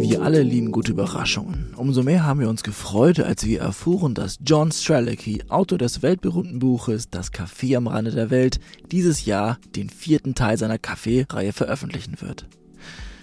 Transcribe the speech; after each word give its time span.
Wir 0.00 0.22
alle 0.22 0.42
lieben 0.42 0.72
gute 0.72 0.92
Überraschungen. 0.92 1.72
Umso 1.76 2.02
mehr 2.02 2.24
haben 2.24 2.40
wir 2.40 2.48
uns 2.48 2.62
gefreut, 2.62 3.20
als 3.20 3.46
wir 3.46 3.60
erfuhren, 3.60 4.14
dass 4.14 4.38
John 4.44 4.72
Strelicky, 4.72 5.42
Autor 5.48 5.78
des 5.78 6.02
weltberühmten 6.02 6.58
Buches 6.58 7.10
Das 7.10 7.32
Café 7.32 7.76
am 7.76 7.86
Rande 7.86 8.10
der 8.10 8.30
Welt, 8.30 8.60
dieses 8.90 9.24
Jahr 9.24 9.58
den 9.76 9.88
vierten 9.88 10.34
Teil 10.34 10.58
seiner 10.58 10.78
Café-Reihe 10.78 11.52
veröffentlichen 11.52 12.20
wird. 12.20 12.46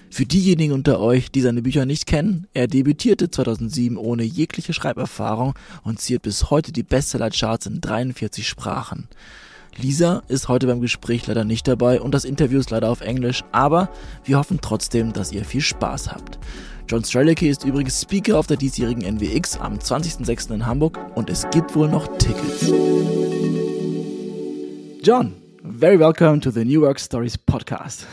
Für 0.10 0.26
diejenigen 0.26 0.73
unter 0.73 0.99
euch, 0.99 1.31
die 1.31 1.42
seine 1.42 1.62
Bücher 1.62 1.86
nicht 1.86 2.05
kennen, 2.05 2.47
er 2.53 2.67
debütierte 2.67 3.29
2007 3.29 3.97
ohne 3.97 4.24
jegliche 4.24 4.74
Schreiberfahrung 4.74 5.53
und 5.83 5.99
ziert 5.99 6.24
bis 6.24 6.49
heute 6.49 6.72
die 6.72 6.83
Bestsellercharts 6.83 7.65
in 7.65 7.81
43 7.81 8.47
Sprachen. 8.47 9.08
Lisa 9.78 10.22
ist 10.28 10.49
heute 10.49 10.67
beim 10.67 10.81
Gespräch 10.81 11.26
leider 11.28 11.44
nicht 11.44 11.67
dabei 11.67 12.01
und 12.01 12.13
das 12.13 12.26
Interview 12.26 12.60
ist 12.60 12.72
leider 12.72 12.90
auf 12.90 13.01
Englisch, 13.01 13.44
aber 13.51 13.90
wir 14.26 14.37
hoffen 14.37 14.60
trotzdem, 14.62 15.13
dass 15.13 15.31
ihr 15.31 15.46
viel 15.46 15.62
Spaß 15.62 16.12
habt. 16.12 16.40
John 16.90 17.04
Strelicky 17.04 17.48
ist 17.48 17.63
übrigens 17.63 18.02
Speaker 18.02 18.38
auf 18.38 18.48
der 18.48 18.58
diesjährigen 18.58 19.04
NWX 19.04 19.58
am 19.58 19.76
20.06. 19.78 20.54
in 20.54 20.66
Hamburg 20.66 21.00
und 21.16 21.30
es 21.30 21.50
gibt 21.52 21.73
wohl 21.73 21.88
noch 21.88 22.18
Tickets. 22.18 22.70
John, 25.04 25.34
very 25.64 25.98
welcome 25.98 26.42
to 26.42 26.52
the 26.52 26.66
New 26.66 26.81
Work 26.81 27.00
Stories 27.00 27.38
podcast. 27.38 28.06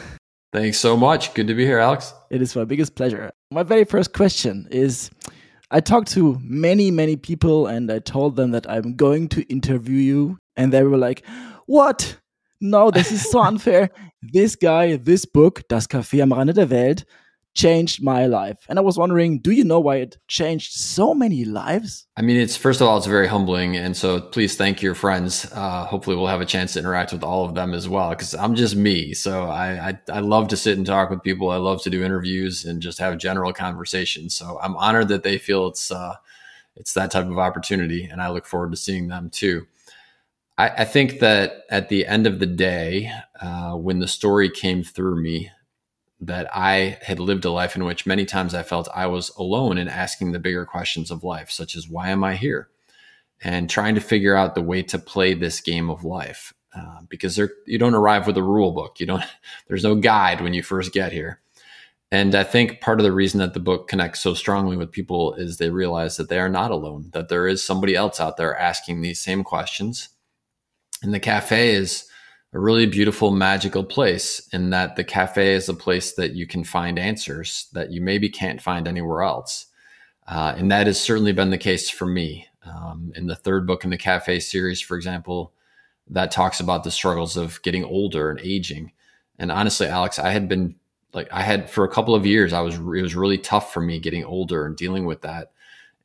Thanks 0.53 0.81
so 0.81 0.97
much. 0.97 1.35
Good 1.35 1.49
to 1.49 1.55
be 1.55 1.67
here, 1.67 1.81
Alex. 1.81 2.15
It 2.31 2.41
is 2.41 2.55
my 2.55 2.65
biggest 2.65 2.95
pleasure. 2.95 3.31
My 3.53 3.65
very 3.65 3.85
first 3.85 4.15
question 4.15 4.69
is 4.71 5.11
I 5.71 5.81
talked 5.81 6.11
to 6.15 6.39
many, 6.41 6.91
many 6.91 7.17
people 7.17 7.67
and 7.67 7.91
I 7.91 7.99
told 7.99 8.37
them 8.37 8.53
that 8.53 8.67
I'm 8.71 8.97
going 8.97 9.29
to 9.31 9.43
interview 9.53 9.99
you 9.99 10.39
and 10.57 10.73
they 10.73 10.83
were 10.83 10.97
like, 10.97 11.25
What? 11.69 12.17
No, 12.63 12.91
this 12.91 13.13
is 13.13 13.31
so 13.31 13.41
unfair. 13.51 13.91
this 14.23 14.57
guy, 14.57 14.97
this 14.97 15.27
book, 15.27 15.69
Das 15.69 15.87
Café 15.87 16.23
am 16.23 16.33
Rande 16.33 16.55
der 16.55 16.71
Welt, 16.71 17.05
changed 17.53 18.03
my 18.03 18.25
life. 18.25 18.57
And 18.71 18.79
I 18.79 18.83
was 18.83 18.97
wondering, 18.97 19.41
do 19.41 19.51
you 19.51 19.65
know 19.65 19.79
why 19.79 19.97
it 19.97 20.17
changed 20.29 20.73
so 20.73 21.13
many 21.13 21.45
lives? 21.45 22.07
I 22.17 22.23
mean, 22.23 22.39
it's 22.39 22.57
first 22.57 22.81
of 22.81 22.89
all, 22.89 22.97
it's 22.97 23.07
very 23.07 23.27
humbling. 23.27 23.77
And 23.77 23.95
so 23.95 24.19
please 24.19 24.57
thank 24.57 24.81
your 24.81 24.95
friends. 24.95 25.47
Uh, 25.53 25.85
hopefully 25.85 26.17
we'll 26.17 26.29
have 26.29 26.41
a 26.41 26.47
chance 26.47 26.73
to 26.73 26.79
interact 26.79 27.13
with 27.13 27.23
all 27.23 27.45
of 27.45 27.55
them 27.55 27.75
as 27.75 27.87
well, 27.87 28.09
because 28.11 28.35
I'm 28.35 28.55
just 28.55 28.75
me. 28.75 29.13
So 29.13 29.45
I, 29.45 29.91
I, 29.91 29.99
I 30.11 30.21
love 30.21 30.49
to 30.49 30.57
sit 30.57 30.79
and 30.79 30.87
talk 30.87 31.11
with 31.11 31.23
people. 31.23 31.51
I 31.51 31.57
love 31.57 31.83
to 31.83 31.91
do 31.91 32.03
interviews 32.03 32.65
and 32.65 32.81
just 32.81 32.99
have 32.99 33.19
general 33.19 33.53
conversations. 33.53 34.35
So 34.35 34.59
I'm 34.63 34.75
honored 34.79 35.09
that 35.09 35.23
they 35.23 35.37
feel 35.37 35.67
it's, 35.67 35.91
uh, 35.91 36.15
it's 36.77 36.95
that 36.95 37.11
type 37.11 37.27
of 37.27 37.37
opportunity. 37.37 38.05
And 38.05 38.23
I 38.23 38.31
look 38.31 38.47
forward 38.47 38.71
to 38.71 38.77
seeing 38.79 39.09
them 39.09 39.29
too. 39.29 39.67
I, 40.59 40.69
I 40.69 40.85
think 40.85 41.21
that 41.21 41.63
at 41.71 41.89
the 41.89 42.07
end 42.07 42.27
of 42.27 42.41
the 42.41 42.47
day, 42.47 43.11
uh, 43.41 43.73
when 43.73 44.01
the 44.01 44.09
story 44.09 44.51
came 44.51 44.83
through 44.83 45.23
me, 45.23 45.51
that 46.21 46.49
I 46.55 46.99
had 47.03 47.21
lived 47.21 47.45
a 47.45 47.51
life 47.51 47.77
in 47.77 47.85
which 47.85 48.07
many 48.07 48.25
times 48.25 48.53
I 48.53 48.65
felt 48.65 48.89
I 48.93 49.07
was 49.07 49.31
alone 49.37 49.79
in 49.79 49.89
asking 49.89 50.33
the 50.33 50.41
bigger 50.41 50.67
questions 50.67 51.13
of 51.13 51.23
life, 51.23 51.51
such 51.51 51.77
as 51.77 51.89
why 51.89 52.11
am 52.11 52.25
I 52.25 52.35
here? 52.35 52.69
And 53.41 53.71
trying 53.71 53.95
to 53.95 54.01
figure 54.01 54.35
out 54.35 54.57
the 54.57 54.63
way 54.63 54.83
to 54.83 54.99
play 54.99 55.35
this 55.35 55.61
game 55.61 55.89
of 55.89 56.03
life. 56.03 56.53
Uh, 56.75 57.01
because 57.09 57.37
there, 57.37 57.51
you 57.67 57.79
don't 57.79 57.95
arrive 57.95 58.27
with 58.27 58.37
a 58.37 58.43
rule 58.43 58.73
book. 58.73 58.99
You 58.99 59.07
don't, 59.07 59.23
there's 59.69 59.85
no 59.85 59.95
guide 59.95 60.41
when 60.41 60.55
you 60.55 60.63
first 60.63 60.93
get 60.93 61.13
here. 61.13 61.41
And 62.11 62.35
I 62.35 62.43
think 62.43 62.81
part 62.81 62.99
of 62.99 63.05
the 63.05 63.13
reason 63.13 63.39
that 63.39 63.55
the 63.55 63.61
book 63.61 63.87
connects 63.87 64.21
so 64.21 64.35
strongly 64.35 64.77
with 64.77 64.91
people 64.91 65.35
is 65.35 65.59
they 65.59 65.71
realize 65.71 66.17
that 66.17 66.29
they 66.29 66.41
are 66.41 66.49
not 66.49 66.71
alone, 66.71 67.11
that 67.13 67.29
there 67.29 67.47
is 67.47 67.63
somebody 67.63 67.95
else 67.95 68.19
out 68.19 68.39
there 68.39 68.59
asking 68.59 69.03
these 69.03 69.21
same 69.21 69.45
questions. 69.45 70.09
And 71.03 71.15
the 71.15 71.21
cafe 71.21 71.71
is 71.75 72.05
a 72.53 72.59
really 72.59 72.87
beautiful, 72.87 73.31
magical 73.31 73.85
place 73.85 74.49
in 74.53 74.71
that 74.71 74.97
the 74.97 75.05
cafe 75.05 75.55
is 75.55 75.69
a 75.69 75.75
place 75.75 76.15
that 76.15 76.33
you 76.33 76.47
can 76.47 76.65
find 76.65 76.99
answers 76.99 77.69
that 77.73 77.91
you 77.91 78.01
maybe 78.01 78.29
can't 78.29 78.63
find 78.63 78.89
anywhere 78.89 79.23
else. 79.23 79.67
Uh, 80.27 80.55
and 80.57 80.71
that 80.71 80.87
has 80.87 81.01
certainly 81.01 81.33
been 81.33 81.51
the 81.51 81.59
case 81.59 81.91
for 81.91 82.07
me. 82.07 82.47
Um, 82.65 83.13
in 83.17 83.27
the 83.27 83.37
third 83.37 83.67
book 83.67 83.85
in 83.85 83.91
the 83.91 83.97
cafe 83.97 84.41
series, 84.41 84.81
for 84.81 84.97
example, 84.97 85.55
that 86.11 86.31
talks 86.31 86.61
about 86.61 86.85
the 86.85 86.91
struggles 86.91 87.37
of 87.37 87.63
getting 87.63 87.85
older 87.85 88.31
and 88.31 88.41
aging. 88.41 88.93
And 89.39 89.51
honestly, 89.51 89.87
Alex, 89.87 90.19
I 90.19 90.31
had 90.31 90.49
been 90.49 90.75
like, 91.15 91.29
I 91.33 91.43
had 91.43 91.71
for 91.71 91.85
a 91.85 91.91
couple 91.91 92.15
of 92.15 92.27
years, 92.27 92.53
I 92.53 92.61
was, 92.61 92.75
it 92.75 92.83
was 93.03 93.15
really 93.15 93.39
tough 93.39 93.73
for 93.73 93.81
me 93.81 93.99
getting 93.99 94.25
older 94.25 94.67
and 94.67 94.77
dealing 94.77 95.07
with 95.07 95.23
that. 95.23 95.53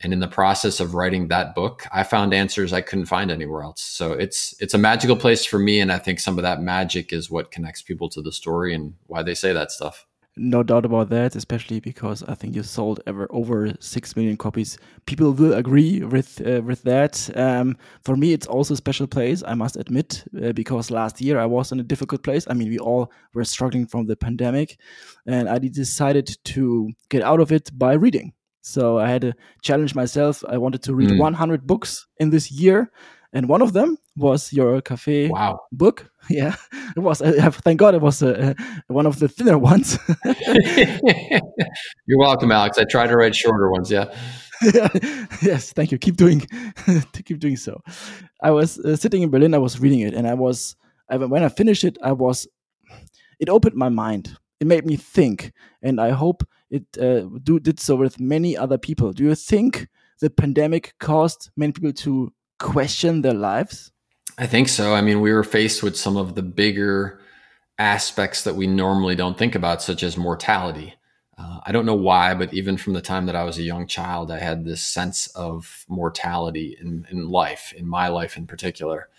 And 0.04 0.12
in 0.12 0.20
the 0.20 0.28
process 0.28 0.80
of 0.80 0.94
writing 0.94 1.30
that 1.30 1.56
book, 1.56 1.88
I 1.92 2.04
found 2.04 2.34
answers 2.34 2.74
I 2.74 2.82
couldn't 2.82 3.06
find 3.06 3.32
anywhere 3.32 3.64
else. 3.64 3.82
So 3.82 4.12
it's 4.12 4.54
it's 4.60 4.74
a 4.74 4.78
magical 4.78 5.16
place 5.16 5.46
for 5.46 5.58
me, 5.58 5.80
and 5.80 5.92
I 5.92 5.98
think 5.98 6.20
some 6.20 6.38
of 6.38 6.44
that 6.44 6.62
magic 6.62 7.14
is 7.14 7.32
what 7.32 7.52
connects 7.52 7.82
people 7.82 8.10
to 8.10 8.22
the 8.22 8.32
story 8.32 8.74
and 8.74 8.94
why 9.08 9.24
they 9.24 9.34
say 9.34 9.54
that 9.54 9.72
stuff. 9.72 10.06
No 10.36 10.64
doubt 10.64 10.84
about 10.84 11.10
that, 11.10 11.36
especially 11.36 11.80
because 11.80 12.24
I 12.24 12.34
think 12.34 12.56
you 12.56 12.64
sold 12.64 13.02
ever 13.06 13.28
over 13.30 13.72
six 13.80 14.16
million 14.16 14.36
copies. 14.36 14.80
People 15.06 15.32
will 15.32 15.54
agree 15.54 16.04
with 16.04 16.42
uh, 16.46 16.62
with 16.64 16.82
that. 16.84 17.30
Um, 17.36 17.78
for 18.04 18.16
me, 18.18 18.34
it's 18.34 18.48
also 18.48 18.74
a 18.74 18.78
special 18.78 19.06
place. 19.06 19.44
I 19.46 19.54
must 19.54 19.78
admit, 19.78 20.24
uh, 20.44 20.52
because 20.54 20.90
last 20.90 21.22
year 21.22 21.40
I 21.40 21.46
was 21.46 21.72
in 21.72 21.80
a 21.80 21.84
difficult 21.84 22.24
place. 22.24 22.48
I 22.50 22.56
mean, 22.56 22.70
we 22.70 22.80
all 22.80 23.12
were 23.36 23.46
struggling 23.46 23.86
from 23.86 24.08
the 24.08 24.16
pandemic, 24.16 24.80
and 25.28 25.48
I 25.48 25.60
decided 25.60 26.36
to 26.46 26.90
get 27.10 27.22
out 27.22 27.40
of 27.40 27.52
it 27.52 27.70
by 27.78 27.94
reading. 27.94 28.34
So 28.64 28.98
I 28.98 29.10
had 29.10 29.22
to 29.22 29.34
challenge 29.62 29.94
myself. 29.94 30.44
I 30.48 30.58
wanted 30.58 30.82
to 30.84 30.96
read 30.96 31.10
mm. 31.10 31.20
100 31.20 31.68
books 31.68 32.08
in 32.18 32.30
this 32.30 32.50
year, 32.50 32.90
and 33.34 33.50
one 33.50 33.62
of 33.62 33.74
them 33.74 33.98
was 34.16 34.54
your 34.54 34.82
cafe 34.82 35.28
wow. 35.28 35.60
book. 35.72 36.10
Yeah, 36.30 36.56
it 36.96 37.02
was. 37.02 37.22
Uh, 37.22 37.52
thank 37.52 37.80
God 37.80 37.96
it 37.96 38.02
was 38.02 38.24
uh, 38.24 38.54
one 38.88 39.06
of 39.06 39.20
the 39.20 39.28
thinner 39.28 39.58
ones. 39.58 40.00
You're 42.08 42.18
welcome, 42.18 42.50
Alex. 42.50 42.78
I 42.78 42.86
try 42.86 43.08
to 43.08 43.18
write 43.18 43.36
shorter 43.36 43.70
ones. 43.70 43.92
Yeah. 43.92 44.06
yeah. 44.74 44.88
yes, 45.42 45.74
thank 45.74 45.92
you. 45.92 45.98
Keep 45.98 46.16
doing, 46.16 46.48
keep 47.26 47.40
doing 47.40 47.58
so. 47.58 47.82
I 48.42 48.52
was 48.52 48.80
uh, 48.80 48.96
sitting 48.96 49.22
in 49.22 49.32
Berlin. 49.32 49.54
I 49.54 49.58
was 49.58 49.82
reading 49.82 50.00
it, 50.00 50.14
and 50.14 50.26
I 50.26 50.34
was. 50.34 50.78
I, 51.10 51.18
when 51.18 51.44
I 51.44 51.50
finished 51.50 51.84
it, 51.84 51.98
I 52.02 52.14
was. 52.14 52.48
It 53.38 53.50
opened 53.50 53.76
my 53.76 53.90
mind 53.90 54.38
it 54.64 54.68
made 54.68 54.86
me 54.86 54.96
think, 54.96 55.52
and 55.82 56.00
I 56.00 56.12
hope 56.12 56.48
it 56.74 56.98
uh, 56.98 57.30
do, 57.44 57.60
did 57.60 57.80
so 57.80 57.96
with 57.96 58.20
many 58.20 58.58
other 58.58 58.80
people. 58.80 59.14
Do 59.14 59.24
you 59.24 59.36
think 59.36 59.88
the 60.20 60.30
pandemic 60.30 60.96
caused 61.00 61.52
many 61.56 61.72
people 61.72 61.94
to 61.94 62.34
question 62.58 63.22
their 63.22 63.34
lives? 63.34 63.92
I 64.40 64.48
think 64.48 64.68
so. 64.68 64.96
I 64.96 65.02
mean, 65.02 65.22
we 65.22 65.32
were 65.32 65.44
faced 65.44 65.84
with 65.84 65.96
some 65.96 66.18
of 66.18 66.34
the 66.34 66.42
bigger 66.42 67.22
aspects 67.78 68.44
that 68.44 68.56
we 68.56 68.66
normally 68.66 69.16
don't 69.16 69.38
think 69.38 69.54
about, 69.54 69.84
such 69.84 70.02
as 70.02 70.18
mortality. 70.18 70.96
Uh, 71.38 71.60
I 71.64 71.72
don't 71.72 71.86
know 71.86 71.94
why, 71.96 72.34
but 72.34 72.54
even 72.54 72.78
from 72.78 72.94
the 72.94 73.02
time 73.02 73.28
that 73.28 73.36
I 73.36 73.44
was 73.44 73.60
a 73.60 73.64
young 73.64 73.86
child, 73.86 74.32
I 74.32 74.40
had 74.40 74.66
this 74.66 74.82
sense 74.82 75.28
of 75.28 75.86
mortality 75.88 76.76
in, 76.80 77.06
in 77.12 77.30
life, 77.30 77.74
in 77.78 77.88
my 77.88 78.08
life 78.08 78.36
in 78.38 78.48
particular. 78.48 79.10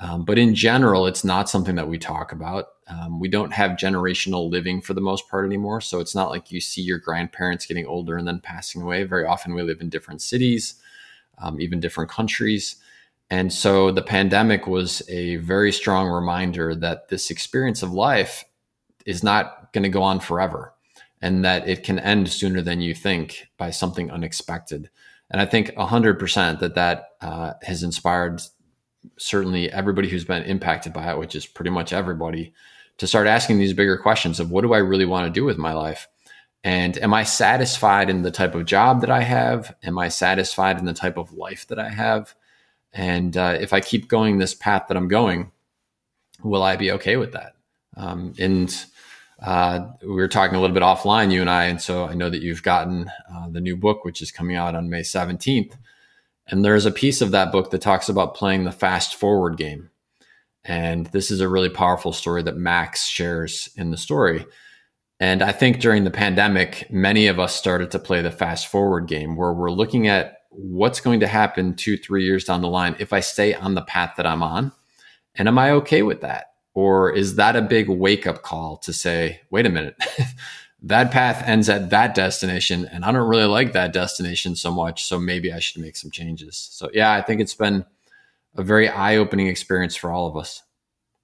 Um, 0.00 0.24
but 0.24 0.38
in 0.38 0.54
general, 0.54 1.06
it's 1.06 1.24
not 1.24 1.50
something 1.50 1.74
that 1.74 1.88
we 1.88 1.98
talk 1.98 2.32
about. 2.32 2.68
Um, 2.88 3.20
we 3.20 3.28
don't 3.28 3.52
have 3.52 3.72
generational 3.72 4.50
living 4.50 4.80
for 4.80 4.94
the 4.94 5.00
most 5.00 5.28
part 5.28 5.44
anymore. 5.44 5.82
So 5.82 6.00
it's 6.00 6.14
not 6.14 6.30
like 6.30 6.50
you 6.50 6.60
see 6.60 6.80
your 6.80 6.98
grandparents 6.98 7.66
getting 7.66 7.86
older 7.86 8.16
and 8.16 8.26
then 8.26 8.40
passing 8.40 8.80
away. 8.80 9.04
Very 9.04 9.26
often 9.26 9.54
we 9.54 9.62
live 9.62 9.82
in 9.82 9.90
different 9.90 10.22
cities, 10.22 10.74
um, 11.38 11.60
even 11.60 11.80
different 11.80 12.10
countries. 12.10 12.76
And 13.28 13.52
so 13.52 13.92
the 13.92 14.02
pandemic 14.02 14.66
was 14.66 15.02
a 15.08 15.36
very 15.36 15.70
strong 15.70 16.08
reminder 16.08 16.74
that 16.74 17.08
this 17.08 17.30
experience 17.30 17.82
of 17.82 17.92
life 17.92 18.44
is 19.04 19.22
not 19.22 19.72
going 19.72 19.84
to 19.84 19.88
go 19.88 20.02
on 20.02 20.18
forever 20.18 20.74
and 21.22 21.44
that 21.44 21.68
it 21.68 21.84
can 21.84 21.98
end 21.98 22.28
sooner 22.28 22.62
than 22.62 22.80
you 22.80 22.94
think 22.94 23.48
by 23.58 23.70
something 23.70 24.10
unexpected. 24.10 24.88
And 25.30 25.40
I 25.40 25.46
think 25.46 25.68
100% 25.74 26.58
that 26.58 26.74
that 26.74 27.04
uh, 27.20 27.52
has 27.62 27.82
inspired 27.82 28.40
certainly 29.18 29.70
everybody 29.70 30.08
who's 30.08 30.24
been 30.24 30.42
impacted 30.44 30.92
by 30.92 31.10
it, 31.10 31.18
which 31.18 31.34
is 31.34 31.46
pretty 31.46 31.70
much 31.70 31.92
everybody, 31.92 32.52
to 32.98 33.06
start 33.06 33.26
asking 33.26 33.58
these 33.58 33.72
bigger 33.72 33.96
questions 33.96 34.40
of 34.40 34.50
what 34.50 34.62
do 34.62 34.74
I 34.74 34.78
really 34.78 35.06
want 35.06 35.26
to 35.26 35.32
do 35.32 35.44
with 35.44 35.58
my 35.58 35.72
life? 35.72 36.08
And 36.62 36.98
am 36.98 37.14
I 37.14 37.22
satisfied 37.22 38.10
in 38.10 38.22
the 38.22 38.30
type 38.30 38.54
of 38.54 38.66
job 38.66 39.00
that 39.00 39.10
I 39.10 39.22
have? 39.22 39.74
Am 39.82 39.98
I 39.98 40.08
satisfied 40.08 40.78
in 40.78 40.84
the 40.84 40.92
type 40.92 41.16
of 41.16 41.32
life 41.32 41.66
that 41.68 41.78
I 41.78 41.88
have? 41.88 42.34
And 42.92 43.36
uh, 43.36 43.56
if 43.58 43.72
I 43.72 43.80
keep 43.80 44.08
going 44.08 44.38
this 44.38 44.54
path 44.54 44.86
that 44.88 44.96
I'm 44.96 45.08
going, 45.08 45.52
will 46.42 46.62
I 46.62 46.76
be 46.76 46.92
okay 46.92 47.16
with 47.16 47.32
that? 47.32 47.54
Um, 47.96 48.34
and 48.38 48.84
uh, 49.42 49.86
we 50.02 50.08
were 50.08 50.28
talking 50.28 50.56
a 50.56 50.60
little 50.60 50.74
bit 50.74 50.82
offline, 50.82 51.32
you 51.32 51.40
and 51.40 51.48
I, 51.48 51.64
and 51.64 51.80
so 51.80 52.04
I 52.04 52.14
know 52.14 52.28
that 52.28 52.42
you've 52.42 52.62
gotten 52.62 53.10
uh, 53.32 53.48
the 53.48 53.60
new 53.60 53.76
book, 53.76 54.04
which 54.04 54.20
is 54.20 54.30
coming 54.30 54.56
out 54.56 54.74
on 54.74 54.90
May 54.90 55.00
17th. 55.00 55.72
And 56.50 56.64
there's 56.64 56.86
a 56.86 56.90
piece 56.90 57.20
of 57.20 57.30
that 57.30 57.52
book 57.52 57.70
that 57.70 57.80
talks 57.80 58.08
about 58.08 58.34
playing 58.34 58.64
the 58.64 58.72
fast 58.72 59.14
forward 59.14 59.56
game. 59.56 59.90
And 60.64 61.06
this 61.06 61.30
is 61.30 61.40
a 61.40 61.48
really 61.48 61.70
powerful 61.70 62.12
story 62.12 62.42
that 62.42 62.56
Max 62.56 63.06
shares 63.06 63.70
in 63.76 63.90
the 63.90 63.96
story. 63.96 64.44
And 65.20 65.42
I 65.42 65.52
think 65.52 65.80
during 65.80 66.04
the 66.04 66.10
pandemic, 66.10 66.86
many 66.90 67.28
of 67.28 67.38
us 67.38 67.54
started 67.54 67.90
to 67.92 67.98
play 67.98 68.20
the 68.20 68.30
fast 68.30 68.66
forward 68.66 69.06
game 69.06 69.36
where 69.36 69.52
we're 69.52 69.70
looking 69.70 70.08
at 70.08 70.38
what's 70.50 71.00
going 71.00 71.20
to 71.20 71.26
happen 71.26 71.74
two, 71.74 71.96
three 71.96 72.24
years 72.24 72.44
down 72.44 72.62
the 72.62 72.68
line 72.68 72.96
if 72.98 73.12
I 73.12 73.20
stay 73.20 73.54
on 73.54 73.74
the 73.74 73.82
path 73.82 74.14
that 74.16 74.26
I'm 74.26 74.42
on. 74.42 74.72
And 75.36 75.46
am 75.46 75.58
I 75.58 75.70
okay 75.72 76.02
with 76.02 76.22
that? 76.22 76.46
Or 76.74 77.10
is 77.12 77.36
that 77.36 77.56
a 77.56 77.62
big 77.62 77.88
wake 77.88 78.26
up 78.26 78.42
call 78.42 78.78
to 78.78 78.92
say, 78.92 79.40
wait 79.50 79.66
a 79.66 79.70
minute, 79.70 79.96
that 80.82 81.10
path 81.10 81.42
ends 81.46 81.68
at 81.68 81.90
that 81.90 82.14
destination 82.14 82.88
and 82.90 83.04
I 83.04 83.12
don't 83.12 83.28
really 83.28 83.44
like 83.44 83.72
that 83.72 83.92
destination 83.92 84.56
so 84.56 84.72
much. 84.72 85.04
So 85.04 85.18
maybe 85.18 85.52
I 85.52 85.58
should 85.58 85.82
make 85.82 85.96
some 85.96 86.10
changes. 86.10 86.56
So 86.72 86.90
yeah, 86.92 87.12
I 87.12 87.22
think 87.22 87.40
it's 87.40 87.54
been 87.54 87.84
a 88.56 88.62
very 88.62 88.88
eye-opening 88.88 89.46
experience 89.46 89.94
for 89.94 90.10
all 90.10 90.26
of 90.26 90.36
us. 90.36 90.62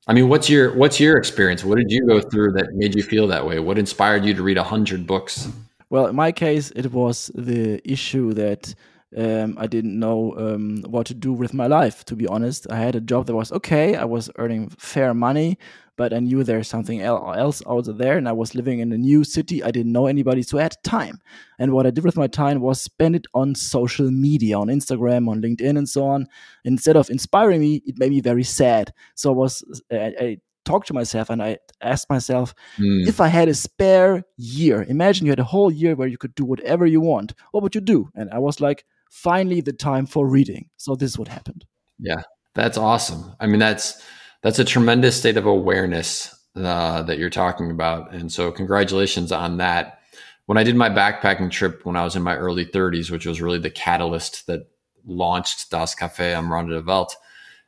I 0.08 0.12
mean, 0.12 0.28
what's 0.28 0.48
your 0.48 0.72
what's 0.76 1.00
your 1.00 1.16
experience? 1.18 1.64
What 1.64 1.78
did 1.78 1.90
you 1.90 2.06
go 2.06 2.20
through 2.20 2.52
that 2.52 2.74
made 2.74 2.94
you 2.94 3.02
feel 3.02 3.26
that 3.28 3.44
way? 3.44 3.58
What 3.58 3.76
inspired 3.76 4.24
you 4.24 4.34
to 4.34 4.42
read 4.42 4.56
a 4.56 4.62
hundred 4.62 5.04
books? 5.06 5.48
Well, 5.90 6.06
in 6.06 6.14
my 6.14 6.30
case, 6.30 6.70
it 6.76 6.92
was 6.92 7.30
the 7.34 7.80
issue 7.90 8.32
that 8.34 8.72
um, 9.16 9.56
I 9.58 9.66
didn't 9.66 9.98
know 9.98 10.34
um, 10.36 10.82
what 10.82 11.06
to 11.06 11.14
do 11.14 11.32
with 11.32 11.54
my 11.54 11.66
life. 11.66 12.04
To 12.04 12.16
be 12.16 12.26
honest, 12.28 12.70
I 12.70 12.76
had 12.76 12.94
a 12.94 13.00
job 13.00 13.26
that 13.26 13.34
was 13.34 13.50
okay. 13.50 13.96
I 13.96 14.04
was 14.04 14.30
earning 14.36 14.70
fair 14.78 15.12
money, 15.14 15.58
but 15.96 16.12
I 16.12 16.18
knew 16.18 16.44
there's 16.44 16.68
something 16.68 17.00
else 17.00 17.62
out 17.66 17.86
there, 17.98 18.16
and 18.16 18.28
I 18.28 18.32
was 18.32 18.54
living 18.54 18.80
in 18.80 18.92
a 18.92 18.98
new 18.98 19.24
city. 19.24 19.62
I 19.62 19.70
didn't 19.70 19.92
know 19.92 20.06
anybody, 20.06 20.42
so 20.42 20.58
I 20.58 20.62
had 20.62 20.76
time. 20.84 21.18
And 21.58 21.72
what 21.72 21.86
I 21.86 21.90
did 21.90 22.04
with 22.04 22.16
my 22.16 22.26
time 22.26 22.60
was 22.60 22.80
spend 22.80 23.16
it 23.16 23.26
on 23.34 23.54
social 23.54 24.10
media, 24.10 24.58
on 24.58 24.68
Instagram, 24.68 25.28
on 25.28 25.42
LinkedIn, 25.42 25.78
and 25.78 25.88
so 25.88 26.06
on. 26.06 26.26
Instead 26.64 26.96
of 26.96 27.10
inspiring 27.10 27.60
me, 27.60 27.82
it 27.86 27.98
made 27.98 28.10
me 28.10 28.20
very 28.20 28.44
sad. 28.44 28.92
So 29.14 29.30
I 29.30 29.34
was 29.34 29.82
I, 29.90 30.14
I 30.20 30.38
talked 30.66 30.88
to 30.88 30.94
myself 30.94 31.30
and 31.30 31.42
I 31.42 31.58
asked 31.80 32.10
myself, 32.10 32.54
mm. 32.76 33.06
if 33.06 33.20
I 33.20 33.28
had 33.28 33.48
a 33.48 33.54
spare 33.54 34.24
year, 34.36 34.82
imagine 34.82 35.24
you 35.24 35.32
had 35.32 35.38
a 35.38 35.44
whole 35.44 35.72
year 35.72 35.94
where 35.94 36.08
you 36.08 36.18
could 36.18 36.34
do 36.34 36.44
whatever 36.44 36.84
you 36.84 37.00
want, 37.00 37.32
what 37.52 37.62
would 37.62 37.74
you 37.74 37.80
do? 37.80 38.10
And 38.14 38.28
I 38.30 38.38
was 38.38 38.60
like, 38.60 38.84
finally 39.08 39.60
the 39.60 39.72
time 39.72 40.04
for 40.04 40.28
reading. 40.28 40.68
So 40.76 40.96
this 40.96 41.12
is 41.12 41.18
what 41.18 41.28
happened. 41.28 41.64
Yeah, 41.98 42.22
that's 42.54 42.76
awesome. 42.76 43.32
I 43.40 43.46
mean, 43.46 43.60
that's 43.60 44.02
that's 44.42 44.58
a 44.58 44.64
tremendous 44.64 45.16
state 45.16 45.36
of 45.36 45.46
awareness 45.46 46.34
uh, 46.56 47.02
that 47.02 47.18
you're 47.18 47.30
talking 47.30 47.70
about, 47.70 48.12
and 48.12 48.30
so 48.32 48.50
congratulations 48.50 49.32
on 49.32 49.58
that. 49.58 50.00
When 50.46 50.58
I 50.58 50.62
did 50.62 50.76
my 50.76 50.88
backpacking 50.88 51.50
trip 51.50 51.84
when 51.84 51.96
I 51.96 52.04
was 52.04 52.14
in 52.14 52.22
my 52.22 52.36
early 52.36 52.64
30s, 52.64 53.10
which 53.10 53.26
was 53.26 53.40
really 53.40 53.58
the 53.58 53.70
catalyst 53.70 54.46
that 54.46 54.68
launched 55.04 55.70
Das 55.70 55.94
Café 55.94 56.34
am 56.34 56.52
Rande 56.52 56.70
der 56.70 56.82
Welt, 56.82 57.16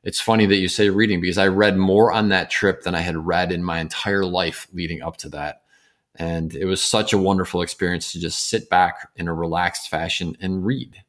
it's 0.05 0.21
funny 0.21 0.47
that 0.47 0.57
you 0.57 0.69
say 0.69 0.91
reading 0.91 1.21
because 1.21 1.39
I 1.39 1.49
read 1.49 1.77
more 1.77 2.13
on 2.13 2.29
that 2.29 2.51
trip 2.51 2.83
than 2.83 2.95
I 2.95 3.01
had 3.01 3.17
read 3.17 3.51
in 3.51 3.65
my 3.65 3.81
entire 3.81 4.25
life 4.25 4.69
leading 4.73 5.03
up 5.03 5.17
to 5.19 5.29
that. 5.31 5.63
And 6.15 6.55
it 6.55 6.65
was 6.65 6.83
such 6.83 7.13
a 7.13 7.19
wonderful 7.19 7.63
experience 7.63 8.13
to 8.13 8.21
just 8.21 8.49
sit 8.49 8.71
back 8.71 9.09
in 9.17 9.29
a 9.29 9.35
relaxed 9.35 9.89
fashion 9.89 10.37
and 10.41 10.65
read. 10.65 11.03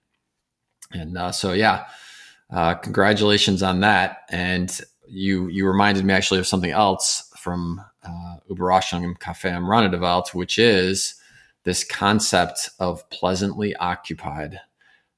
And 0.91 1.17
uh, 1.17 1.31
so, 1.31 1.53
yeah, 1.53 1.85
uh, 2.51 2.75
congratulations 2.75 3.63
on 3.63 3.81
that. 3.81 4.23
And 4.29 4.79
you 5.09 5.47
you 5.47 5.67
reminded 5.67 6.05
me 6.05 6.13
actually 6.13 6.39
of 6.39 6.47
something 6.47 6.71
else 6.71 7.31
from 7.37 7.81
uh, 8.03 8.37
Überraschung 8.49 9.17
Café 9.17 9.51
am 9.51 9.69
Rande 9.69 10.33
which 10.33 10.59
is 10.59 11.15
this 11.63 11.83
concept 11.83 12.69
of 12.79 13.09
pleasantly 13.09 13.75
occupied. 13.75 14.59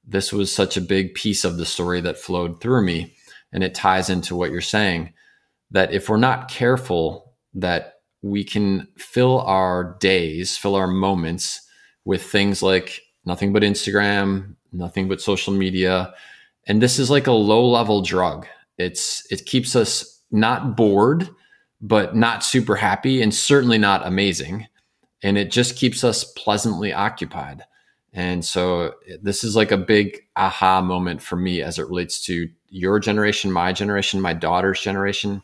This 0.04 0.32
was 0.32 0.52
such 0.52 0.76
a 0.76 0.80
big 0.80 1.14
piece 1.14 1.44
of 1.44 1.56
the 1.56 1.66
story 1.66 2.00
that 2.00 2.18
flowed 2.18 2.60
through 2.60 2.84
me, 2.84 3.14
and 3.52 3.62
it 3.62 3.74
ties 3.74 4.10
into 4.10 4.34
what 4.34 4.50
you're 4.50 4.60
saying. 4.60 5.12
That 5.70 5.92
if 5.92 6.08
we're 6.08 6.16
not 6.16 6.50
careful, 6.50 7.32
that 7.54 8.00
we 8.22 8.44
can 8.44 8.88
fill 8.96 9.40
our 9.40 9.96
days, 10.00 10.56
fill 10.56 10.74
our 10.74 10.86
moments 10.86 11.60
with 12.04 12.22
things 12.22 12.62
like 12.62 13.00
nothing 13.24 13.52
but 13.52 13.62
Instagram, 13.62 14.56
nothing 14.72 15.08
but 15.08 15.20
social 15.20 15.52
media. 15.52 16.12
And 16.66 16.82
this 16.82 16.98
is 16.98 17.10
like 17.10 17.26
a 17.26 17.32
low 17.32 17.66
level 17.66 18.02
drug. 18.02 18.46
It's 18.82 19.26
it 19.30 19.46
keeps 19.46 19.74
us 19.76 20.20
not 20.30 20.76
bored, 20.76 21.28
but 21.80 22.16
not 22.16 22.44
super 22.44 22.76
happy 22.76 23.22
and 23.22 23.34
certainly 23.34 23.78
not 23.78 24.06
amazing. 24.06 24.66
And 25.22 25.38
it 25.38 25.50
just 25.50 25.76
keeps 25.76 26.04
us 26.04 26.24
pleasantly 26.24 26.92
occupied. 26.92 27.62
And 28.12 28.44
so 28.44 28.94
this 29.22 29.44
is 29.44 29.56
like 29.56 29.72
a 29.72 29.78
big 29.78 30.18
aha 30.36 30.82
moment 30.82 31.22
for 31.22 31.36
me 31.36 31.62
as 31.62 31.78
it 31.78 31.88
relates 31.88 32.22
to 32.26 32.48
your 32.68 32.98
generation, 32.98 33.50
my 33.50 33.72
generation, 33.72 34.20
my 34.20 34.34
daughter's 34.34 34.80
generation. 34.80 35.42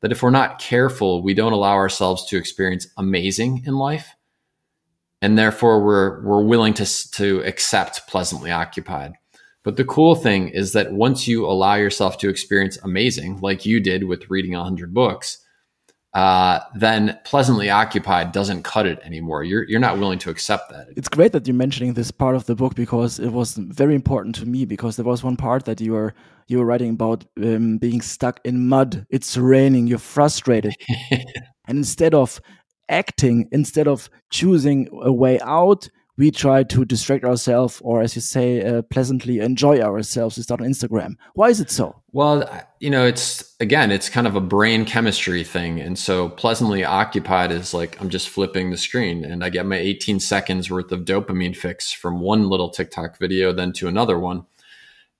That 0.00 0.12
if 0.12 0.22
we're 0.22 0.30
not 0.30 0.58
careful, 0.58 1.22
we 1.22 1.34
don't 1.34 1.52
allow 1.52 1.74
ourselves 1.74 2.26
to 2.26 2.38
experience 2.38 2.88
amazing 2.96 3.64
in 3.66 3.74
life 3.74 4.14
and 5.22 5.38
therefore 5.38 5.84
we're 5.84 6.22
we're 6.22 6.42
willing 6.42 6.74
to 6.74 7.10
to 7.12 7.40
accept 7.40 8.06
pleasantly 8.08 8.50
occupied. 8.50 9.14
But 9.62 9.76
the 9.76 9.84
cool 9.84 10.14
thing 10.14 10.48
is 10.48 10.72
that 10.72 10.92
once 10.92 11.28
you 11.28 11.46
allow 11.46 11.74
yourself 11.74 12.16
to 12.18 12.28
experience 12.28 12.78
amazing, 12.82 13.40
like 13.40 13.66
you 13.66 13.80
did 13.80 14.04
with 14.04 14.30
reading 14.30 14.52
100 14.52 14.94
books, 14.94 15.38
uh, 16.14 16.58
then 16.74 17.18
pleasantly 17.24 17.70
occupied 17.70 18.32
doesn't 18.32 18.64
cut 18.64 18.84
it 18.84 18.98
anymore. 19.04 19.44
You're 19.44 19.62
you're 19.68 19.78
not 19.78 19.98
willing 19.98 20.18
to 20.20 20.30
accept 20.30 20.70
that. 20.70 20.88
It's 20.96 21.08
great 21.08 21.30
that 21.32 21.46
you're 21.46 21.54
mentioning 21.54 21.94
this 21.94 22.10
part 22.10 22.34
of 22.34 22.46
the 22.46 22.56
book 22.56 22.74
because 22.74 23.20
it 23.20 23.28
was 23.28 23.54
very 23.54 23.94
important 23.94 24.34
to 24.36 24.46
me 24.46 24.64
because 24.64 24.96
there 24.96 25.04
was 25.04 25.22
one 25.22 25.36
part 25.36 25.66
that 25.66 25.80
you 25.80 25.92
were 25.92 26.14
you 26.48 26.58
were 26.58 26.64
writing 26.64 26.90
about 26.90 27.26
um, 27.40 27.78
being 27.78 28.00
stuck 28.00 28.40
in 28.44 28.68
mud. 28.68 29.06
It's 29.08 29.36
raining. 29.36 29.86
You're 29.86 29.98
frustrated, 29.98 30.74
and 31.68 31.78
instead 31.78 32.12
of 32.12 32.40
acting 32.88 33.48
instead 33.52 33.86
of 33.86 34.10
choosing 34.30 34.88
a 35.02 35.12
way 35.12 35.38
out 35.42 35.88
we 36.20 36.30
try 36.30 36.62
to 36.62 36.84
distract 36.84 37.24
ourselves 37.24 37.80
or 37.82 38.02
as 38.02 38.14
you 38.14 38.20
say 38.20 38.62
uh, 38.62 38.82
pleasantly 38.82 39.40
enjoy 39.40 39.80
ourselves 39.80 40.40
start 40.42 40.60
on 40.60 40.66
instagram. 40.66 41.16
Why 41.32 41.48
is 41.48 41.60
it 41.60 41.70
so? 41.70 42.02
Well 42.12 42.38
you 42.78 42.90
know 42.90 43.06
it's 43.06 43.56
again 43.58 43.90
it's 43.90 44.10
kind 44.10 44.26
of 44.26 44.36
a 44.36 44.40
brain 44.40 44.84
chemistry 44.84 45.44
thing. 45.44 45.80
And 45.80 45.98
so 45.98 46.28
pleasantly 46.28 46.84
occupied 46.84 47.50
is 47.52 47.72
like 47.72 47.98
i'm 48.00 48.10
just 48.10 48.28
flipping 48.28 48.70
the 48.70 48.76
screen 48.76 49.24
and 49.24 49.42
i 49.42 49.48
get 49.48 49.64
my 49.64 49.78
18 49.78 50.20
seconds 50.20 50.70
worth 50.70 50.92
of 50.92 51.06
dopamine 51.06 51.56
fix 51.56 51.90
from 51.90 52.20
one 52.20 52.50
little 52.50 52.68
tiktok 52.68 53.18
video 53.18 53.50
then 53.50 53.72
to 53.72 53.88
another 53.88 54.18
one. 54.18 54.44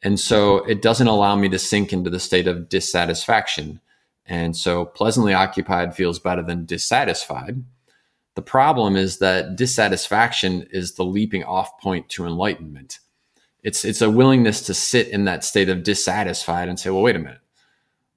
And 0.02 0.20
so 0.20 0.58
it 0.66 0.82
doesn't 0.82 1.08
allow 1.08 1.34
me 1.34 1.48
to 1.48 1.58
sink 1.58 1.94
into 1.94 2.10
the 2.10 2.20
state 2.20 2.46
of 2.46 2.68
dissatisfaction. 2.68 3.80
And 4.26 4.54
so 4.54 4.84
pleasantly 4.84 5.32
occupied 5.32 5.94
feels 5.94 6.18
better 6.18 6.42
than 6.42 6.66
dissatisfied. 6.66 7.64
The 8.40 8.44
problem 8.44 8.96
is 8.96 9.18
that 9.18 9.54
dissatisfaction 9.56 10.66
is 10.70 10.94
the 10.94 11.04
leaping 11.04 11.44
off 11.44 11.78
point 11.78 12.08
to 12.08 12.24
enlightenment. 12.24 12.98
It's, 13.62 13.84
it's 13.84 14.00
a 14.00 14.08
willingness 14.08 14.62
to 14.62 14.72
sit 14.72 15.08
in 15.08 15.26
that 15.26 15.44
state 15.44 15.68
of 15.68 15.82
dissatisfied 15.82 16.66
and 16.66 16.80
say, 16.80 16.88
well, 16.88 17.02
wait 17.02 17.16
a 17.16 17.18
minute. 17.18 17.42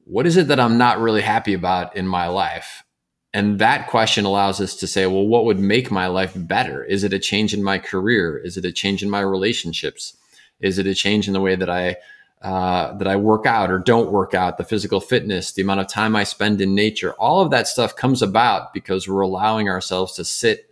What 0.05 0.25
is 0.25 0.37
it 0.37 0.47
that 0.47 0.61
I'm 0.61 0.77
not 0.77 1.01
really 1.01 1.19
happy 1.19 1.53
about 1.53 1.97
in 1.97 2.07
my 2.07 2.27
life? 2.27 2.85
And 3.33 3.59
that 3.59 3.89
question 3.89 4.23
allows 4.23 4.61
us 4.61 4.77
to 4.77 4.87
say, 4.87 5.07
well, 5.07 5.27
what 5.27 5.43
would 5.43 5.59
make 5.59 5.91
my 5.91 6.07
life 6.07 6.31
better? 6.37 6.85
Is 6.85 7.03
it 7.03 7.11
a 7.11 7.19
change 7.19 7.53
in 7.53 7.61
my 7.61 7.77
career? 7.77 8.37
Is 8.37 8.55
it 8.55 8.63
a 8.63 8.71
change 8.71 9.03
in 9.03 9.09
my 9.09 9.19
relationships? 9.19 10.15
Is 10.61 10.80
it 10.80 10.87
a 10.87 10.95
change 10.95 11.27
in 11.27 11.33
the 11.33 11.42
way 11.42 11.57
that 11.57 11.69
I 11.69 11.97
uh, 12.44 12.94
that 12.97 13.07
I 13.07 13.16
work 13.16 13.45
out 13.45 13.71
or 13.71 13.80
don't 13.80 14.12
work 14.12 14.33
out, 14.33 14.57
the 14.57 14.66
physical 14.66 15.00
fitness, 15.00 15.54
the 15.54 15.62
amount 15.62 15.80
of 15.80 15.88
time 15.88 16.14
I 16.14 16.26
spend 16.26 16.59
in 16.59 16.76
nature, 16.76 17.14
all 17.14 17.40
of 17.40 17.52
that 17.52 17.69
stuff 17.69 17.95
comes 17.95 18.21
about 18.21 18.73
because 18.73 19.07
we're 19.07 19.21
allowing 19.21 19.69
ourselves 19.69 20.14
to 20.16 20.26
sit 20.26 20.69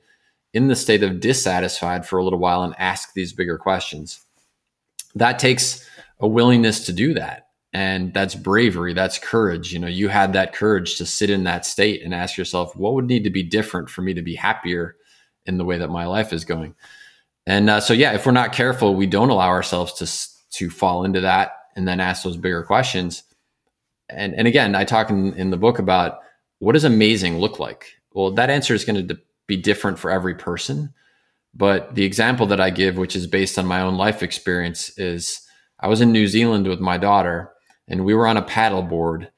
in 0.53 0.67
the 0.67 0.75
state 0.75 1.01
of 1.01 1.21
dissatisfied 1.21 2.05
for 2.05 2.19
a 2.19 2.23
little 2.25 2.39
while 2.39 2.63
and 2.63 2.75
ask 2.77 3.13
these 3.13 3.31
bigger 3.31 3.57
questions. 3.57 4.25
That 5.15 5.39
takes 5.39 5.89
a 6.19 6.27
willingness 6.27 6.85
to 6.87 6.93
do 6.93 7.13
that. 7.13 7.47
And 7.71 8.13
that's 8.13 8.35
bravery, 8.35 8.93
that's 8.93 9.17
courage. 9.17 9.71
You 9.71 9.79
know, 9.79 9.87
you 9.87 10.09
had 10.09 10.33
that 10.33 10.51
courage 10.51 10.97
to 10.97 11.05
sit 11.05 11.29
in 11.29 11.45
that 11.45 11.65
state 11.65 12.03
and 12.03 12.13
ask 12.13 12.37
yourself, 12.37 12.75
what 12.75 12.95
would 12.95 13.05
need 13.05 13.23
to 13.23 13.29
be 13.29 13.43
different 13.43 13.89
for 13.89 14.01
me 14.01 14.13
to 14.13 14.21
be 14.21 14.35
happier 14.35 14.97
in 15.45 15.57
the 15.57 15.63
way 15.63 15.77
that 15.77 15.89
my 15.89 16.05
life 16.05 16.33
is 16.33 16.43
going? 16.43 16.75
And 17.45 17.69
uh, 17.69 17.79
so, 17.79 17.93
yeah, 17.93 18.11
if 18.11 18.25
we're 18.25 18.33
not 18.33 18.51
careful, 18.51 18.93
we 18.93 19.07
don't 19.07 19.29
allow 19.29 19.47
ourselves 19.47 19.93
to 19.93 20.31
to 20.57 20.69
fall 20.69 21.05
into 21.05 21.21
that 21.21 21.53
and 21.75 21.87
then 21.87 21.99
ask 21.99 22.23
those 22.23 22.37
bigger 22.37 22.63
questions. 22.63 23.23
And, 24.09 24.33
and 24.35 24.47
again, 24.47 24.75
I 24.75 24.83
talk 24.83 25.09
in, 25.09 25.33
in 25.33 25.49
the 25.51 25.57
book 25.57 25.79
about 25.79 26.19
what 26.59 26.73
does 26.73 26.83
amazing 26.83 27.39
look 27.39 27.59
like? 27.59 27.95
Well, 28.13 28.31
that 28.31 28.49
answer 28.49 28.73
is 28.73 28.85
going 28.85 29.07
to 29.07 29.17
be 29.47 29.57
different 29.57 29.97
for 29.97 30.11
every 30.11 30.35
person. 30.35 30.93
But 31.53 31.95
the 31.95 32.05
example 32.05 32.45
that 32.47 32.61
I 32.61 32.69
give, 32.69 32.97
which 32.97 33.15
is 33.15 33.27
based 33.27 33.57
on 33.57 33.65
my 33.65 33.81
own 33.81 33.97
life 33.97 34.23
experience, 34.23 34.97
is 34.97 35.41
I 35.79 35.87
was 35.87 36.01
in 36.01 36.11
New 36.11 36.27
Zealand 36.27 36.67
with 36.67 36.79
my 36.79 36.97
daughter 36.97 37.51
and 37.87 38.05
we 38.05 38.13
were 38.13 38.27
on 38.27 38.37
a 38.37 38.43
paddleboard 38.43 39.29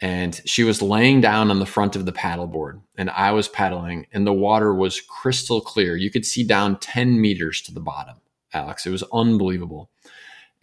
and 0.00 0.40
she 0.44 0.64
was 0.64 0.82
laying 0.82 1.20
down 1.20 1.50
on 1.50 1.60
the 1.60 1.66
front 1.66 1.94
of 1.94 2.04
the 2.04 2.12
paddleboard 2.12 2.82
and 2.96 3.08
I 3.10 3.30
was 3.30 3.48
paddling 3.48 4.06
and 4.12 4.26
the 4.26 4.32
water 4.32 4.74
was 4.74 5.00
crystal 5.00 5.60
clear. 5.60 5.96
You 5.96 6.10
could 6.10 6.26
see 6.26 6.44
down 6.44 6.78
10 6.80 7.20
meters 7.20 7.62
to 7.62 7.72
the 7.72 7.80
bottom, 7.80 8.16
Alex. 8.52 8.84
It 8.84 8.90
was 8.90 9.04
unbelievable 9.12 9.91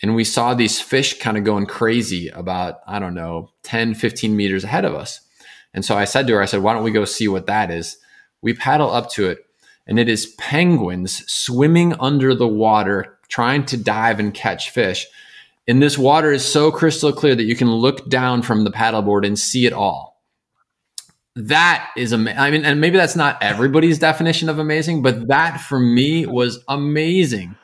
and 0.01 0.15
we 0.15 0.23
saw 0.23 0.53
these 0.53 0.79
fish 0.79 1.19
kind 1.19 1.37
of 1.37 1.43
going 1.43 1.65
crazy 1.65 2.29
about 2.29 2.79
i 2.87 2.99
don't 2.99 3.13
know 3.13 3.49
10 3.63 3.93
15 3.93 4.35
meters 4.35 4.63
ahead 4.63 4.85
of 4.85 4.93
us 4.93 5.21
and 5.73 5.83
so 5.83 5.97
i 5.97 6.05
said 6.05 6.27
to 6.27 6.33
her 6.33 6.41
i 6.41 6.45
said 6.45 6.61
why 6.61 6.73
don't 6.73 6.83
we 6.83 6.91
go 6.91 7.05
see 7.05 7.27
what 7.27 7.47
that 7.47 7.71
is 7.71 7.97
we 8.41 8.53
paddle 8.53 8.91
up 8.91 9.09
to 9.09 9.27
it 9.27 9.45
and 9.87 9.99
it 9.99 10.09
is 10.09 10.35
penguins 10.37 11.23
swimming 11.31 11.93
under 11.99 12.35
the 12.35 12.47
water 12.47 13.17
trying 13.27 13.65
to 13.65 13.77
dive 13.77 14.19
and 14.19 14.33
catch 14.33 14.69
fish 14.69 15.07
and 15.67 15.81
this 15.81 15.97
water 15.97 16.31
is 16.31 16.43
so 16.43 16.71
crystal 16.71 17.13
clear 17.13 17.35
that 17.35 17.43
you 17.43 17.55
can 17.55 17.71
look 17.71 18.09
down 18.09 18.41
from 18.41 18.63
the 18.63 18.71
paddleboard 18.71 19.25
and 19.25 19.37
see 19.37 19.65
it 19.65 19.73
all 19.73 20.09
that 21.35 21.89
is 21.95 22.11
amazing. 22.11 22.39
I 22.39 22.51
mean, 22.51 22.65
and 22.65 22.81
maybe 22.81 22.97
that's 22.97 23.15
not 23.15 23.41
everybody's 23.41 23.99
definition 23.99 24.49
of 24.49 24.59
amazing, 24.59 25.01
but 25.01 25.27
that 25.27 25.61
for 25.61 25.79
me 25.79 26.25
was 26.25 26.63
amazing. 26.67 27.55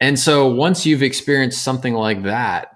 And 0.00 0.18
so 0.18 0.48
once 0.48 0.86
you've 0.86 1.02
experienced 1.02 1.62
something 1.62 1.94
like 1.94 2.22
that, 2.22 2.68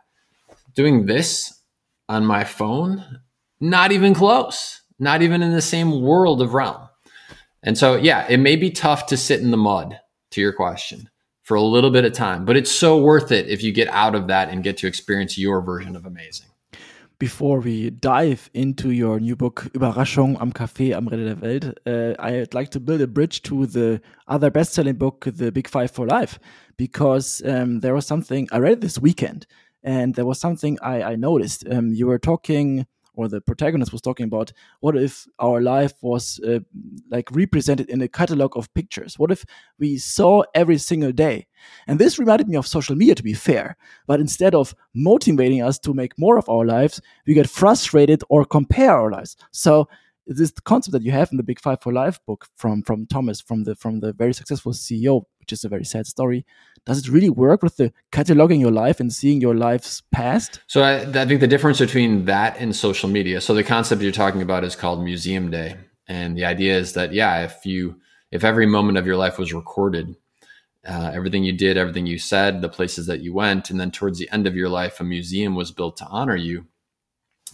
doing 0.74 1.06
this 1.06 1.60
on 2.08 2.26
my 2.26 2.44
phone, 2.44 3.20
not 3.60 3.92
even 3.92 4.14
close, 4.14 4.82
not 4.98 5.22
even 5.22 5.42
in 5.42 5.52
the 5.52 5.62
same 5.62 6.02
world 6.02 6.42
of 6.42 6.54
realm. 6.54 6.88
And 7.62 7.78
so, 7.78 7.94
yeah, 7.94 8.26
it 8.28 8.38
may 8.38 8.56
be 8.56 8.70
tough 8.70 9.06
to 9.06 9.16
sit 9.16 9.40
in 9.40 9.52
the 9.52 9.56
mud 9.56 9.98
to 10.32 10.40
your 10.40 10.52
question 10.52 11.08
for 11.42 11.56
a 11.56 11.62
little 11.62 11.90
bit 11.90 12.04
of 12.04 12.12
time, 12.12 12.44
but 12.44 12.56
it's 12.56 12.70
so 12.70 12.98
worth 13.00 13.30
it 13.30 13.48
if 13.48 13.62
you 13.62 13.72
get 13.72 13.88
out 13.88 14.14
of 14.14 14.28
that 14.28 14.48
and 14.48 14.62
get 14.62 14.76
to 14.78 14.86
experience 14.86 15.36
your 15.38 15.60
version 15.60 15.96
of 15.96 16.06
amazing. 16.06 16.48
Before 17.22 17.60
we 17.60 17.88
dive 17.88 18.50
into 18.52 18.90
your 18.90 19.20
new 19.20 19.36
book 19.36 19.70
Überraschung 19.74 20.36
am 20.40 20.52
Café 20.52 20.92
am 20.92 21.06
Rande 21.06 21.24
der 21.24 21.40
Welt, 21.40 21.78
uh, 21.86 22.14
I'd 22.18 22.52
like 22.52 22.70
to 22.70 22.80
build 22.80 23.00
a 23.00 23.06
bridge 23.06 23.42
to 23.42 23.64
the 23.64 24.00
other 24.26 24.50
best-selling 24.50 24.96
book, 24.96 25.28
The 25.32 25.52
Big 25.52 25.68
Five 25.68 25.92
for 25.92 26.04
Life, 26.04 26.40
because 26.76 27.40
um, 27.46 27.78
there 27.78 27.94
was 27.94 28.08
something 28.08 28.48
I 28.50 28.58
read 28.58 28.80
this 28.80 28.98
weekend, 28.98 29.46
and 29.84 30.16
there 30.16 30.26
was 30.26 30.40
something 30.40 30.78
I, 30.82 31.12
I 31.12 31.14
noticed. 31.14 31.64
Um, 31.70 31.92
you 31.92 32.08
were 32.08 32.18
talking 32.18 32.86
or 33.14 33.28
the 33.28 33.40
protagonist 33.40 33.92
was 33.92 34.00
talking 34.00 34.24
about 34.24 34.52
what 34.80 34.96
if 34.96 35.26
our 35.38 35.60
life 35.60 35.92
was 36.02 36.40
uh, 36.40 36.60
like 37.10 37.30
represented 37.30 37.88
in 37.90 38.00
a 38.00 38.08
catalog 38.08 38.56
of 38.56 38.72
pictures? 38.74 39.18
What 39.18 39.30
if 39.30 39.44
we 39.78 39.98
saw 39.98 40.42
every 40.54 40.78
single 40.78 41.12
day? 41.12 41.46
And 41.86 41.98
this 41.98 42.18
reminded 42.18 42.48
me 42.48 42.56
of 42.56 42.66
social 42.66 42.96
media 42.96 43.14
to 43.14 43.22
be 43.22 43.34
fair. 43.34 43.76
But 44.06 44.20
instead 44.20 44.54
of 44.54 44.74
motivating 44.94 45.62
us 45.62 45.78
to 45.80 45.94
make 45.94 46.18
more 46.18 46.38
of 46.38 46.48
our 46.48 46.64
lives 46.64 47.00
we 47.26 47.34
get 47.34 47.48
frustrated 47.48 48.22
or 48.28 48.44
compare 48.44 48.92
our 48.92 49.10
lives. 49.10 49.36
So 49.50 49.88
this 50.26 50.52
concept 50.64 50.92
that 50.92 51.02
you 51.02 51.12
have 51.12 51.30
in 51.30 51.36
the 51.36 51.42
big 51.42 51.60
five 51.60 51.80
for 51.82 51.92
life 51.92 52.20
book 52.26 52.46
from 52.56 52.82
from 52.82 53.06
thomas 53.06 53.40
from 53.40 53.64
the 53.64 53.74
from 53.74 54.00
the 54.00 54.12
very 54.12 54.32
successful 54.32 54.72
ceo 54.72 55.22
which 55.40 55.52
is 55.52 55.64
a 55.64 55.68
very 55.68 55.84
sad 55.84 56.06
story 56.06 56.46
does 56.84 56.98
it 56.98 57.08
really 57.08 57.30
work 57.30 57.62
with 57.62 57.76
the 57.76 57.92
cataloging 58.10 58.60
your 58.60 58.70
life 58.70 58.98
and 58.98 59.12
seeing 59.12 59.40
your 59.40 59.54
life's 59.54 60.02
past? 60.12 60.60
So 60.66 60.82
I, 60.82 61.02
I, 61.02 61.26
think 61.26 61.40
the 61.40 61.46
difference 61.46 61.78
between 61.78 62.24
that 62.24 62.56
and 62.58 62.74
social 62.74 63.08
media. 63.08 63.40
So 63.40 63.54
the 63.54 63.62
concept 63.62 64.02
you're 64.02 64.12
talking 64.12 64.42
about 64.42 64.64
is 64.64 64.74
called 64.74 65.02
museum 65.02 65.50
day, 65.50 65.76
and 66.08 66.36
the 66.36 66.44
idea 66.44 66.76
is 66.76 66.94
that 66.94 67.12
yeah, 67.12 67.44
if 67.44 67.64
you 67.64 68.00
if 68.30 68.44
every 68.44 68.66
moment 68.66 68.98
of 68.98 69.06
your 69.06 69.16
life 69.16 69.38
was 69.38 69.52
recorded, 69.52 70.16
uh, 70.86 71.12
everything 71.14 71.44
you 71.44 71.52
did, 71.52 71.76
everything 71.76 72.06
you 72.06 72.18
said, 72.18 72.60
the 72.60 72.68
places 72.68 73.06
that 73.06 73.20
you 73.20 73.32
went, 73.32 73.70
and 73.70 73.78
then 73.78 73.90
towards 73.90 74.18
the 74.18 74.30
end 74.32 74.46
of 74.46 74.56
your 74.56 74.68
life, 74.68 75.00
a 75.00 75.04
museum 75.04 75.54
was 75.54 75.70
built 75.70 75.96
to 75.98 76.06
honor 76.06 76.36
you. 76.36 76.66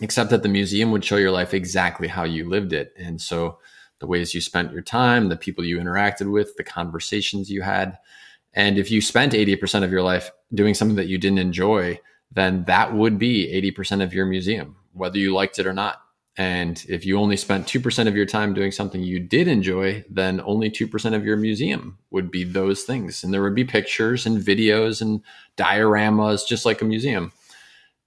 Except 0.00 0.30
that 0.30 0.44
the 0.44 0.48
museum 0.48 0.92
would 0.92 1.04
show 1.04 1.16
your 1.16 1.32
life 1.32 1.52
exactly 1.52 2.06
how 2.06 2.22
you 2.22 2.48
lived 2.48 2.72
it, 2.72 2.94
and 2.96 3.20
so 3.20 3.58
the 4.00 4.06
ways 4.06 4.32
you 4.32 4.40
spent 4.40 4.72
your 4.72 4.80
time, 4.80 5.28
the 5.28 5.36
people 5.36 5.64
you 5.64 5.78
interacted 5.78 6.30
with, 6.30 6.56
the 6.56 6.62
conversations 6.62 7.50
you 7.50 7.62
had 7.62 7.98
and 8.58 8.76
if 8.76 8.90
you 8.90 9.00
spent 9.00 9.34
80% 9.34 9.84
of 9.84 9.92
your 9.92 10.02
life 10.02 10.32
doing 10.52 10.74
something 10.74 10.96
that 10.96 11.06
you 11.06 11.16
didn't 11.16 11.38
enjoy, 11.38 12.00
then 12.32 12.64
that 12.64 12.92
would 12.92 13.16
be 13.16 13.46
80% 13.72 14.02
of 14.02 14.12
your 14.12 14.26
museum, 14.26 14.74
whether 14.92 15.16
you 15.16 15.32
liked 15.32 15.60
it 15.60 15.66
or 15.66 15.72
not. 15.72 16.02
And 16.36 16.84
if 16.88 17.06
you 17.06 17.20
only 17.20 17.36
spent 17.36 17.68
2% 17.68 18.08
of 18.08 18.16
your 18.16 18.26
time 18.26 18.54
doing 18.54 18.72
something 18.72 19.00
you 19.00 19.20
did 19.20 19.46
enjoy, 19.46 20.04
then 20.10 20.40
only 20.40 20.70
2% 20.70 21.14
of 21.14 21.24
your 21.24 21.36
museum 21.36 21.98
would 22.10 22.32
be 22.32 22.42
those 22.42 22.82
things. 22.82 23.22
And 23.22 23.32
there 23.32 23.42
would 23.42 23.54
be 23.54 23.64
pictures 23.64 24.26
and 24.26 24.38
videos 24.42 25.00
and 25.00 25.22
dioramas, 25.56 26.44
just 26.44 26.66
like 26.66 26.82
a 26.82 26.84
museum. 26.84 27.30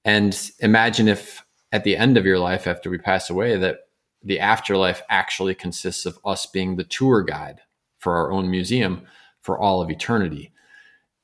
And 0.03 0.37
imagine 0.59 1.07
if 1.07 1.45
at 1.71 1.85
the 1.85 1.95
end 1.95 2.17
of 2.17 2.25
your 2.25 2.39
life, 2.39 2.67
after 2.67 2.89
we 2.89 2.97
pass 2.97 3.29
away, 3.29 3.55
that 3.55 3.87
the 4.21 4.41
afterlife 4.41 5.01
actually 5.09 5.55
consists 5.55 6.05
of 6.05 6.19
us 6.25 6.45
being 6.45 6.75
the 6.75 6.83
tour 6.83 7.23
guide 7.23 7.61
for 7.99 8.17
our 8.17 8.33
own 8.33 8.51
museum 8.51 9.07
for 9.41 9.59
all 9.59 9.81
of 9.81 9.89
eternity. 9.89 10.51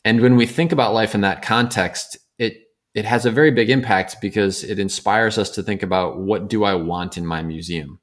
And 0.04 0.22
when 0.22 0.36
we 0.36 0.46
think 0.46 0.72
about 0.72 0.94
life 0.94 1.16
in 1.16 1.22
that 1.22 1.42
context, 1.42 2.18
it 2.40 2.64
it 2.94 3.06
has 3.06 3.26
a 3.26 3.32
very 3.32 3.52
big 3.52 3.70
impact 3.70 4.18
because 4.22 4.64
it 4.64 4.80
inspires 4.80 5.38
us 5.38 5.50
to 5.52 5.64
think 5.64 5.84
about 5.84 6.20
what 6.20 6.48
do 6.48 6.64
I 6.64 6.74
want 6.74 7.18
in 7.18 7.26
my 7.26 7.42
museum. 7.42 8.00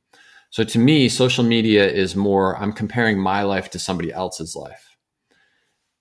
So 0.51 0.63
to 0.63 0.79
me, 0.79 1.09
social 1.09 1.43
media 1.43 1.85
is 1.91 2.15
more 2.15 2.57
I'm 2.59 2.73
comparing 2.73 3.19
my 3.19 3.43
life 3.43 3.71
to 3.71 3.79
somebody 3.79 4.13
else's 4.13 4.55
life. 4.55 4.97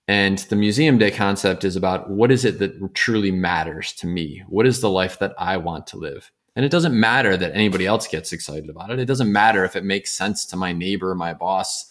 And 0.06 0.38
the 0.38 0.56
museum 0.56 0.98
day 0.98 1.10
concept 1.10 1.64
is 1.64 1.76
about 1.76 2.10
what 2.10 2.30
is 2.30 2.44
it 2.44 2.58
that 2.58 2.94
truly 2.94 3.32
matters 3.32 3.92
to 3.94 4.06
me? 4.06 4.42
What 4.48 4.66
is 4.66 4.80
the 4.80 4.90
life 4.90 5.18
that 5.18 5.34
I 5.38 5.56
want 5.56 5.86
to 5.88 5.96
live? 5.96 6.30
And 6.54 6.64
it 6.64 6.70
doesn't 6.70 6.98
matter 6.98 7.36
that 7.36 7.54
anybody 7.54 7.86
else 7.86 8.06
gets 8.06 8.32
excited 8.32 8.68
about 8.68 8.90
it. 8.90 9.00
It 9.00 9.06
doesn't 9.06 9.32
matter 9.32 9.64
if 9.64 9.74
it 9.74 9.84
makes 9.84 10.12
sense 10.12 10.44
to 10.46 10.56
my 10.56 10.72
neighbor, 10.72 11.14
my 11.14 11.34
boss, 11.34 11.90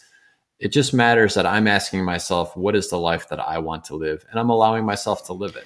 it 0.60 0.70
just 0.70 0.94
matters 0.94 1.34
that 1.34 1.46
I'm 1.46 1.68
asking 1.68 2.06
myself, 2.06 2.56
what 2.56 2.76
is 2.76 2.90
the 2.90 3.00
life 3.00 3.30
that 3.30 3.40
I 3.40 3.60
want 3.60 3.86
to 3.86 3.96
live? 3.96 4.26
And 4.30 4.40
I'm 4.40 4.50
allowing 4.50 4.86
myself 4.86 5.26
to 5.28 5.34
live 5.34 5.56
it. 5.56 5.66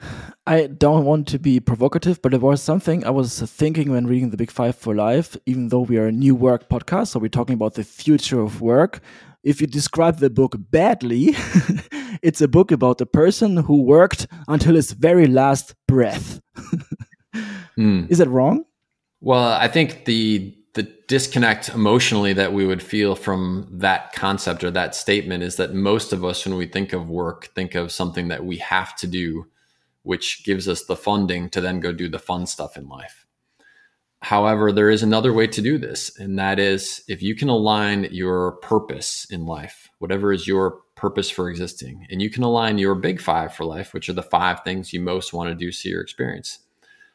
I 0.46 0.66
don't 0.66 1.04
want 1.04 1.28
to 1.28 1.38
be 1.38 1.60
provocative, 1.60 2.22
but 2.22 2.30
there 2.30 2.40
was 2.40 2.62
something 2.62 3.04
I 3.04 3.10
was 3.10 3.40
thinking 3.40 3.90
when 3.90 4.06
reading 4.06 4.30
The 4.30 4.36
Big 4.36 4.50
Five 4.50 4.76
for 4.76 4.94
Life, 4.94 5.36
even 5.46 5.68
though 5.68 5.80
we 5.80 5.98
are 5.98 6.06
a 6.06 6.12
new 6.12 6.34
work 6.34 6.68
podcast, 6.68 7.08
so 7.08 7.18
we're 7.18 7.28
talking 7.28 7.54
about 7.54 7.74
the 7.74 7.84
future 7.84 8.40
of 8.40 8.60
work. 8.60 9.00
If 9.44 9.60
you 9.60 9.66
describe 9.66 10.18
the 10.18 10.30
book 10.30 10.56
badly, 10.58 11.30
it's 12.22 12.40
a 12.40 12.48
book 12.48 12.72
about 12.72 13.00
a 13.00 13.06
person 13.06 13.58
who 13.58 13.82
worked 13.82 14.26
until 14.48 14.74
his 14.74 14.92
very 14.92 15.26
last 15.26 15.74
breath. 15.86 16.40
mm. 17.78 18.10
Is 18.10 18.18
that 18.18 18.28
wrong? 18.28 18.64
Well, 19.20 19.52
I 19.52 19.68
think 19.68 20.04
the 20.04 20.57
the 20.78 20.84
disconnect 21.08 21.70
emotionally 21.70 22.32
that 22.32 22.52
we 22.52 22.64
would 22.64 22.80
feel 22.80 23.16
from 23.16 23.66
that 23.68 24.12
concept 24.12 24.62
or 24.62 24.70
that 24.70 24.94
statement 24.94 25.42
is 25.42 25.56
that 25.56 25.74
most 25.74 26.12
of 26.12 26.24
us, 26.24 26.46
when 26.46 26.56
we 26.56 26.68
think 26.68 26.92
of 26.92 27.08
work, 27.08 27.46
think 27.56 27.74
of 27.74 27.90
something 27.90 28.28
that 28.28 28.44
we 28.44 28.58
have 28.58 28.94
to 28.94 29.08
do, 29.08 29.48
which 30.04 30.44
gives 30.44 30.68
us 30.68 30.84
the 30.84 30.94
funding 30.94 31.50
to 31.50 31.60
then 31.60 31.80
go 31.80 31.90
do 31.90 32.08
the 32.08 32.20
fun 32.20 32.46
stuff 32.46 32.76
in 32.76 32.88
life. 32.88 33.26
However, 34.22 34.70
there 34.70 34.88
is 34.88 35.02
another 35.02 35.32
way 35.32 35.48
to 35.48 35.60
do 35.60 35.78
this, 35.78 36.16
and 36.16 36.38
that 36.38 36.60
is 36.60 37.02
if 37.08 37.22
you 37.22 37.34
can 37.34 37.48
align 37.48 38.04
your 38.12 38.52
purpose 38.58 39.26
in 39.30 39.46
life, 39.46 39.88
whatever 39.98 40.32
is 40.32 40.46
your 40.46 40.82
purpose 40.94 41.28
for 41.28 41.50
existing, 41.50 42.06
and 42.08 42.22
you 42.22 42.30
can 42.30 42.44
align 42.44 42.78
your 42.78 42.94
big 42.94 43.20
five 43.20 43.52
for 43.52 43.64
life, 43.64 43.92
which 43.92 44.08
are 44.08 44.12
the 44.12 44.22
five 44.22 44.62
things 44.62 44.92
you 44.92 45.00
most 45.00 45.32
want 45.32 45.48
to 45.48 45.56
do, 45.56 45.72
see, 45.72 45.92
or 45.92 46.00
experience, 46.00 46.60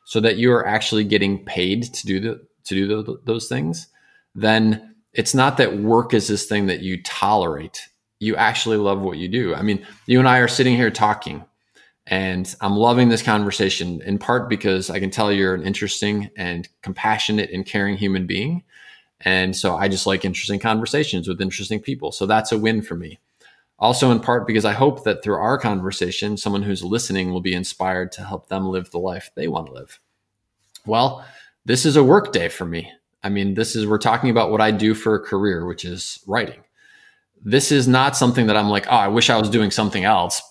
so 0.03 0.20
that 0.20 0.36
you 0.36 0.51
are 0.51 0.67
actually 0.67 1.05
getting 1.05 1.46
paid 1.46 1.84
to 1.93 2.05
do 2.05 2.20
the 2.20 2.46
to 2.65 2.75
do 2.75 3.20
those 3.25 3.48
things, 3.48 3.88
then 4.36 4.96
it's 5.13 5.34
not 5.34 5.58
that 5.58 5.77
work 5.77 6.13
is 6.13 6.27
this 6.27 6.46
thing 6.46 6.67
that 6.67 6.82
you 6.82 7.01
tolerate. 7.03 7.88
You 8.20 8.36
actually 8.36 8.77
love 8.77 9.01
what 9.01 9.17
you 9.17 9.27
do. 9.27 9.53
I 9.53 9.62
mean, 9.62 9.86
you 10.08 10.20
and 10.20 10.27
I 10.27 10.39
are 10.39 10.48
sitting 10.48 10.75
here 10.75 10.89
talking, 10.89 11.43
and 12.08 12.53
I'm 12.62 12.75
loving 12.75 13.10
this 13.10 13.22
conversation 13.22 14.01
in 14.01 14.17
part 14.17 14.50
because 14.50 14.89
I 14.89 15.00
can 15.00 15.10
tell 15.10 15.32
you're 15.32 15.53
an 15.53 15.63
interesting 15.63 16.29
and 16.36 16.67
compassionate 16.82 17.51
and 17.51 17.65
caring 17.65 17.98
human 17.98 18.27
being. 18.27 18.63
And 19.22 19.55
so 19.55 19.75
I 19.75 19.88
just 19.88 20.05
like 20.05 20.25
interesting 20.25 20.60
conversations 20.60 21.27
with 21.27 21.41
interesting 21.41 21.79
people. 21.79 22.12
So 22.12 22.25
that's 22.25 22.51
a 22.51 22.58
win 22.58 22.82
for 22.82 22.96
me. 22.96 23.20
Also, 23.79 24.12
in 24.12 24.20
part 24.20 24.48
because 24.48 24.65
I 24.65 24.74
hope 24.74 25.03
that 25.03 25.24
through 25.24 25.36
our 25.36 25.58
conversation, 25.58 26.38
someone 26.38 26.63
who's 26.63 26.84
listening 26.84 27.32
will 27.32 27.41
be 27.41 27.53
inspired 27.53 28.12
to 28.13 28.24
help 28.24 28.48
them 28.48 28.67
live 28.67 28.91
the 28.91 29.00
life 29.00 29.32
they 29.36 29.48
want 29.48 29.67
to 29.67 29.74
live. 29.74 30.00
Well, 30.86 31.25
this 31.65 31.86
is 31.86 31.96
a 31.96 32.03
work 32.03 32.32
day 32.32 32.50
for 32.50 32.65
me. 32.65 32.91
I 33.24 33.29
mean, 33.29 33.53
this 33.53 33.75
is, 33.75 33.88
we're 33.88 33.98
talking 33.98 34.29
about 34.29 34.51
what 34.51 34.62
I 34.62 34.72
do 34.72 34.93
for 34.93 35.15
a 35.15 35.20
career, 35.20 35.65
which 35.65 35.86
is 35.86 36.20
writing. 36.27 36.62
This 37.41 37.72
is 37.72 37.88
not 37.88 38.17
something 38.17 38.48
that 38.48 38.58
I'm 38.58 38.70
like, 38.70 38.88
oh, 38.88 38.96
I 38.96 39.08
wish 39.08 39.29
I 39.29 39.38
was 39.38 39.50
doing 39.50 39.72
something 39.72 40.03
else. 40.03 40.41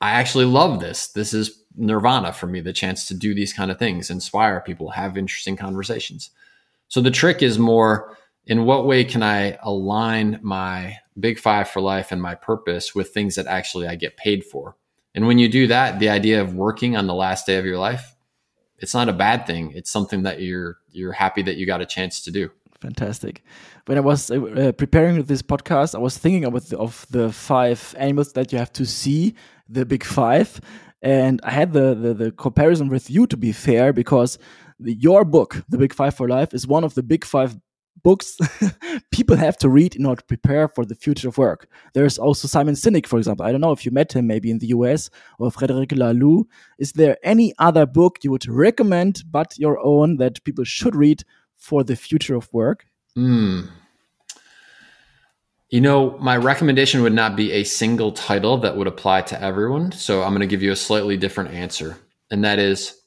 I 0.00 0.12
actually 0.12 0.46
love 0.46 0.80
this. 0.80 1.08
This 1.08 1.34
is 1.34 1.62
nirvana 1.76 2.32
for 2.32 2.46
me, 2.46 2.60
the 2.60 2.72
chance 2.72 3.06
to 3.08 3.14
do 3.14 3.34
these 3.34 3.52
kind 3.52 3.70
of 3.70 3.78
things, 3.78 4.10
inspire 4.10 4.60
people, 4.60 4.90
have 4.90 5.16
interesting 5.16 5.56
conversations. 5.56 6.30
So 6.88 7.00
the 7.00 7.10
trick 7.10 7.42
is 7.42 7.58
more 7.58 8.16
in 8.46 8.64
what 8.64 8.86
way 8.86 9.04
can 9.04 9.22
I 9.22 9.58
align 9.62 10.40
my 10.42 10.96
big 11.18 11.38
five 11.38 11.68
for 11.68 11.80
life 11.80 12.12
and 12.12 12.20
my 12.20 12.34
purpose 12.34 12.94
with 12.94 13.10
things 13.10 13.34
that 13.36 13.46
actually 13.46 13.86
I 13.86 13.94
get 13.94 14.16
paid 14.16 14.44
for? 14.44 14.76
And 15.14 15.26
when 15.26 15.38
you 15.38 15.48
do 15.48 15.66
that, 15.66 15.98
the 15.98 16.08
idea 16.08 16.40
of 16.40 16.54
working 16.54 16.96
on 16.96 17.06
the 17.06 17.14
last 17.14 17.46
day 17.46 17.58
of 17.58 17.64
your 17.64 17.78
life, 17.78 18.14
it's 18.80 18.94
not 18.94 19.08
a 19.08 19.12
bad 19.12 19.46
thing. 19.46 19.72
It's 19.74 19.90
something 19.90 20.22
that 20.24 20.40
you're 20.40 20.78
you're 20.90 21.12
happy 21.12 21.42
that 21.42 21.56
you 21.56 21.66
got 21.66 21.80
a 21.80 21.86
chance 21.86 22.22
to 22.22 22.30
do. 22.30 22.50
Fantastic. 22.80 23.44
When 23.86 23.98
I 23.98 24.00
was 24.00 24.30
uh, 24.30 24.42
uh 24.42 24.72
preparing 24.72 25.22
this 25.24 25.42
podcast, 25.42 25.94
I 25.94 25.98
was 25.98 26.16
thinking 26.16 26.44
of 26.46 26.68
the, 26.68 26.78
of 26.78 27.06
the 27.10 27.30
five 27.30 27.94
animals 27.98 28.32
that 28.32 28.52
you 28.52 28.58
have 28.58 28.72
to 28.72 28.86
see, 28.86 29.34
the 29.68 29.84
big 29.84 30.02
five, 30.02 30.60
and 31.02 31.40
I 31.44 31.50
had 31.50 31.72
the, 31.72 31.94
the, 31.94 32.14
the 32.14 32.32
comparison 32.32 32.88
with 32.88 33.10
you 33.10 33.26
to 33.26 33.36
be 33.36 33.52
fair 33.52 33.92
because 33.92 34.38
the, 34.78 34.94
your 34.94 35.24
book, 35.24 35.62
The 35.68 35.78
Big 35.78 35.92
Five 35.92 36.14
for 36.14 36.28
Life, 36.28 36.54
is 36.54 36.66
one 36.66 36.84
of 36.84 36.94
the 36.94 37.02
big 37.02 37.24
five 37.24 37.56
books 38.02 38.38
people 39.10 39.36
have 39.36 39.56
to 39.58 39.68
read 39.68 39.96
in 39.96 40.06
order 40.06 40.20
to 40.20 40.26
prepare 40.26 40.68
for 40.68 40.84
the 40.84 40.94
future 40.94 41.28
of 41.28 41.38
work. 41.38 41.68
There's 41.94 42.18
also 42.18 42.48
Simon 42.48 42.74
Sinek, 42.74 43.06
for 43.06 43.18
example. 43.18 43.46
I 43.46 43.52
don't 43.52 43.60
know 43.60 43.72
if 43.72 43.84
you 43.84 43.92
met 43.92 44.12
him 44.12 44.26
maybe 44.26 44.50
in 44.50 44.58
the 44.58 44.68
US 44.68 45.10
or 45.38 45.50
Frederic 45.50 45.90
Laloux. 45.90 46.44
Is 46.78 46.92
there 46.92 47.16
any 47.22 47.52
other 47.58 47.86
book 47.86 48.18
you 48.22 48.30
would 48.30 48.46
recommend 48.48 49.22
but 49.30 49.58
your 49.58 49.78
own 49.84 50.16
that 50.18 50.42
people 50.44 50.64
should 50.64 50.94
read 50.94 51.22
for 51.56 51.84
the 51.84 51.96
future 51.96 52.34
of 52.34 52.52
work? 52.52 52.86
Hmm. 53.14 53.62
You 55.68 55.80
know, 55.80 56.18
my 56.18 56.36
recommendation 56.36 57.02
would 57.02 57.12
not 57.12 57.36
be 57.36 57.52
a 57.52 57.62
single 57.62 58.10
title 58.10 58.58
that 58.58 58.76
would 58.76 58.88
apply 58.88 59.22
to 59.22 59.40
everyone. 59.40 59.92
So 59.92 60.22
I'm 60.22 60.30
going 60.30 60.40
to 60.40 60.46
give 60.48 60.62
you 60.62 60.72
a 60.72 60.76
slightly 60.76 61.16
different 61.16 61.52
answer. 61.52 61.96
And 62.30 62.44
that 62.44 62.58
is 62.58 63.00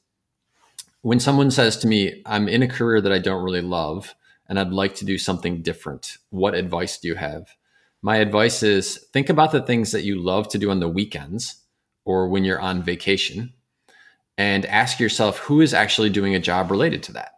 when 1.02 1.20
someone 1.20 1.50
says 1.50 1.76
to 1.78 1.86
me, 1.86 2.22
I'm 2.24 2.48
in 2.48 2.62
a 2.62 2.68
career 2.68 3.02
that 3.02 3.12
I 3.12 3.18
don't 3.18 3.44
really 3.44 3.60
love 3.60 4.14
and 4.48 4.58
I'd 4.58 4.70
like 4.70 4.94
to 4.96 5.04
do 5.04 5.18
something 5.18 5.62
different, 5.62 6.18
what 6.30 6.54
advice 6.54 6.98
do 6.98 7.08
you 7.08 7.14
have? 7.14 7.48
My 8.02 8.16
advice 8.16 8.62
is 8.62 8.98
think 9.12 9.30
about 9.30 9.52
the 9.52 9.62
things 9.62 9.92
that 9.92 10.04
you 10.04 10.20
love 10.20 10.48
to 10.50 10.58
do 10.58 10.70
on 10.70 10.80
the 10.80 10.88
weekends 10.88 11.56
or 12.04 12.28
when 12.28 12.44
you're 12.44 12.60
on 12.60 12.82
vacation 12.82 13.52
and 14.36 14.66
ask 14.66 15.00
yourself 15.00 15.38
who 15.38 15.60
is 15.60 15.72
actually 15.72 16.10
doing 16.10 16.34
a 16.34 16.40
job 16.40 16.70
related 16.70 17.02
to 17.04 17.12
that. 17.12 17.32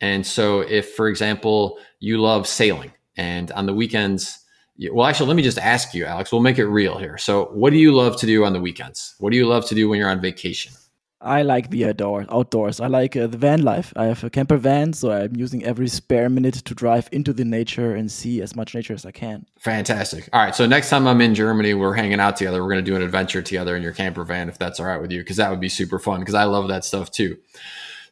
And 0.00 0.26
so, 0.26 0.60
if, 0.60 0.94
for 0.94 1.08
example, 1.08 1.78
you 2.00 2.18
love 2.18 2.46
sailing 2.46 2.92
and 3.16 3.50
on 3.52 3.66
the 3.66 3.72
weekends, 3.72 4.38
well, 4.92 5.06
actually, 5.06 5.28
let 5.28 5.36
me 5.36 5.42
just 5.42 5.58
ask 5.58 5.94
you, 5.94 6.04
Alex, 6.04 6.30
we'll 6.30 6.42
make 6.42 6.58
it 6.58 6.66
real 6.66 6.98
here. 6.98 7.16
So, 7.16 7.46
what 7.46 7.70
do 7.70 7.78
you 7.78 7.94
love 7.94 8.18
to 8.18 8.26
do 8.26 8.44
on 8.44 8.52
the 8.52 8.60
weekends? 8.60 9.14
What 9.18 9.30
do 9.30 9.38
you 9.38 9.46
love 9.46 9.66
to 9.68 9.74
do 9.74 9.88
when 9.88 9.98
you're 9.98 10.10
on 10.10 10.20
vacation? 10.20 10.72
I 11.26 11.42
like 11.42 11.70
the 11.70 11.86
outdoor, 11.86 12.24
outdoors. 12.30 12.80
I 12.80 12.86
like 12.86 13.16
uh, 13.16 13.26
the 13.26 13.36
van 13.36 13.62
life. 13.62 13.92
I 13.96 14.04
have 14.04 14.22
a 14.22 14.30
camper 14.30 14.56
van, 14.56 14.92
so 14.92 15.10
I'm 15.10 15.34
using 15.34 15.64
every 15.64 15.88
spare 15.88 16.30
minute 16.30 16.54
to 16.54 16.74
drive 16.74 17.08
into 17.10 17.32
the 17.32 17.44
nature 17.44 17.94
and 17.94 18.10
see 18.10 18.40
as 18.40 18.54
much 18.54 18.74
nature 18.76 18.94
as 18.94 19.04
I 19.04 19.10
can. 19.10 19.44
Fantastic. 19.58 20.28
All 20.32 20.40
right. 20.40 20.54
So 20.54 20.66
next 20.66 20.88
time 20.88 21.08
I'm 21.08 21.20
in 21.20 21.34
Germany, 21.34 21.74
we're 21.74 21.94
hanging 21.94 22.20
out 22.20 22.36
together. 22.36 22.62
We're 22.62 22.70
going 22.70 22.84
to 22.84 22.90
do 22.90 22.96
an 22.96 23.02
adventure 23.02 23.42
together 23.42 23.76
in 23.76 23.82
your 23.82 23.92
camper 23.92 24.22
van, 24.22 24.48
if 24.48 24.56
that's 24.56 24.78
all 24.78 24.86
right 24.86 25.00
with 25.00 25.10
you, 25.10 25.20
because 25.20 25.36
that 25.36 25.50
would 25.50 25.60
be 25.60 25.68
super 25.68 25.98
fun. 25.98 26.20
Because 26.20 26.34
I 26.34 26.44
love 26.44 26.68
that 26.68 26.84
stuff 26.84 27.10
too. 27.10 27.36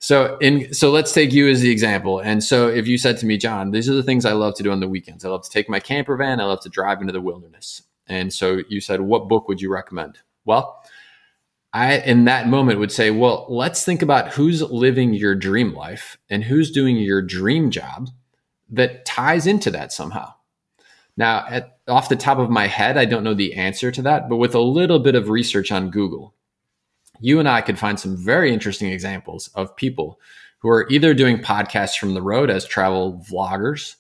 So 0.01 0.37
in 0.39 0.75
so 0.75 0.91
let's 0.91 1.13
take 1.13 1.33
you 1.33 1.49
as 1.49 1.61
the 1.61 1.71
example. 1.71 2.19
And 2.19 2.43
so 2.43 2.69
if 2.69 2.89
you 2.89 2.99
said 2.99 3.17
to 3.19 3.27
me, 3.27 3.39
John, 3.39 3.71
these 3.71 3.89
are 3.89 3.95
the 3.95 4.03
things 4.03 4.27
I 4.27 4.33
love 4.33 4.55
to 4.57 4.65
do 4.65 4.73
on 4.73 4.81
the 4.81 4.89
weekends. 4.89 5.25
I 5.25 5.29
love 5.29 5.45
to 5.45 5.51
take 5.51 5.69
my 5.69 5.81
camper 5.81 6.17
van. 6.17 6.41
I 6.41 6.45
love 6.45 6.61
to 6.63 6.69
drive 6.69 7.01
into 7.01 7.13
the 7.13 7.21
wilderness. 7.21 7.83
And 8.07 8.33
so 8.33 8.61
you 8.69 8.81
said, 8.83 9.01
what 9.01 9.29
book 9.29 9.49
would 9.49 9.63
you 9.63 9.73
recommend? 9.73 10.19
Well 10.45 10.84
I, 11.75 11.97
in 11.99 12.25
that 12.27 12.47
moment, 12.47 12.79
would 12.79 12.93
say, 12.93 13.11
well, 13.11 13.47
let's 13.49 13.85
think 13.85 14.01
about 14.01 14.33
who's 14.33 14.63
living 14.63 15.13
your 15.13 15.35
dream 15.35 15.75
life 15.75 16.17
and 16.31 16.45
who's 16.45 16.71
doing 16.71 16.97
your 16.97 17.21
dream 17.21 17.71
job 17.71 18.11
that 18.71 19.05
ties 19.05 19.49
into 19.49 19.73
that 19.73 19.93
somehow. 19.93 20.33
Now, 21.17 21.45
at, 21.49 21.79
off 21.89 22.09
the 22.09 22.17
top 22.17 22.39
of 22.39 22.49
my 22.49 22.69
head, 22.69 22.97
I 22.97 23.07
don't 23.07 23.25
know 23.25 23.35
the 23.35 23.55
answer 23.55 23.91
to 23.91 24.03
that, 24.03 24.29
but 24.29 24.37
with 24.37 24.55
a 24.55 24.61
little 24.61 25.01
bit 25.01 25.17
of 25.17 25.29
research 25.29 25.73
on 25.73 25.91
Google, 25.91 26.35
you 27.21 27.41
and 27.41 27.49
I 27.49 27.61
could 27.61 27.79
find 27.79 27.99
some 27.99 28.17
very 28.17 28.53
interesting 28.53 28.93
examples 28.93 29.49
of 29.57 29.75
people 29.75 30.21
who 30.59 30.69
are 30.69 30.89
either 30.91 31.13
doing 31.13 31.39
podcasts 31.39 31.99
from 31.99 32.15
the 32.15 32.23
road 32.23 32.51
as 32.51 32.65
travel 32.65 33.25
vloggers, 33.29 33.97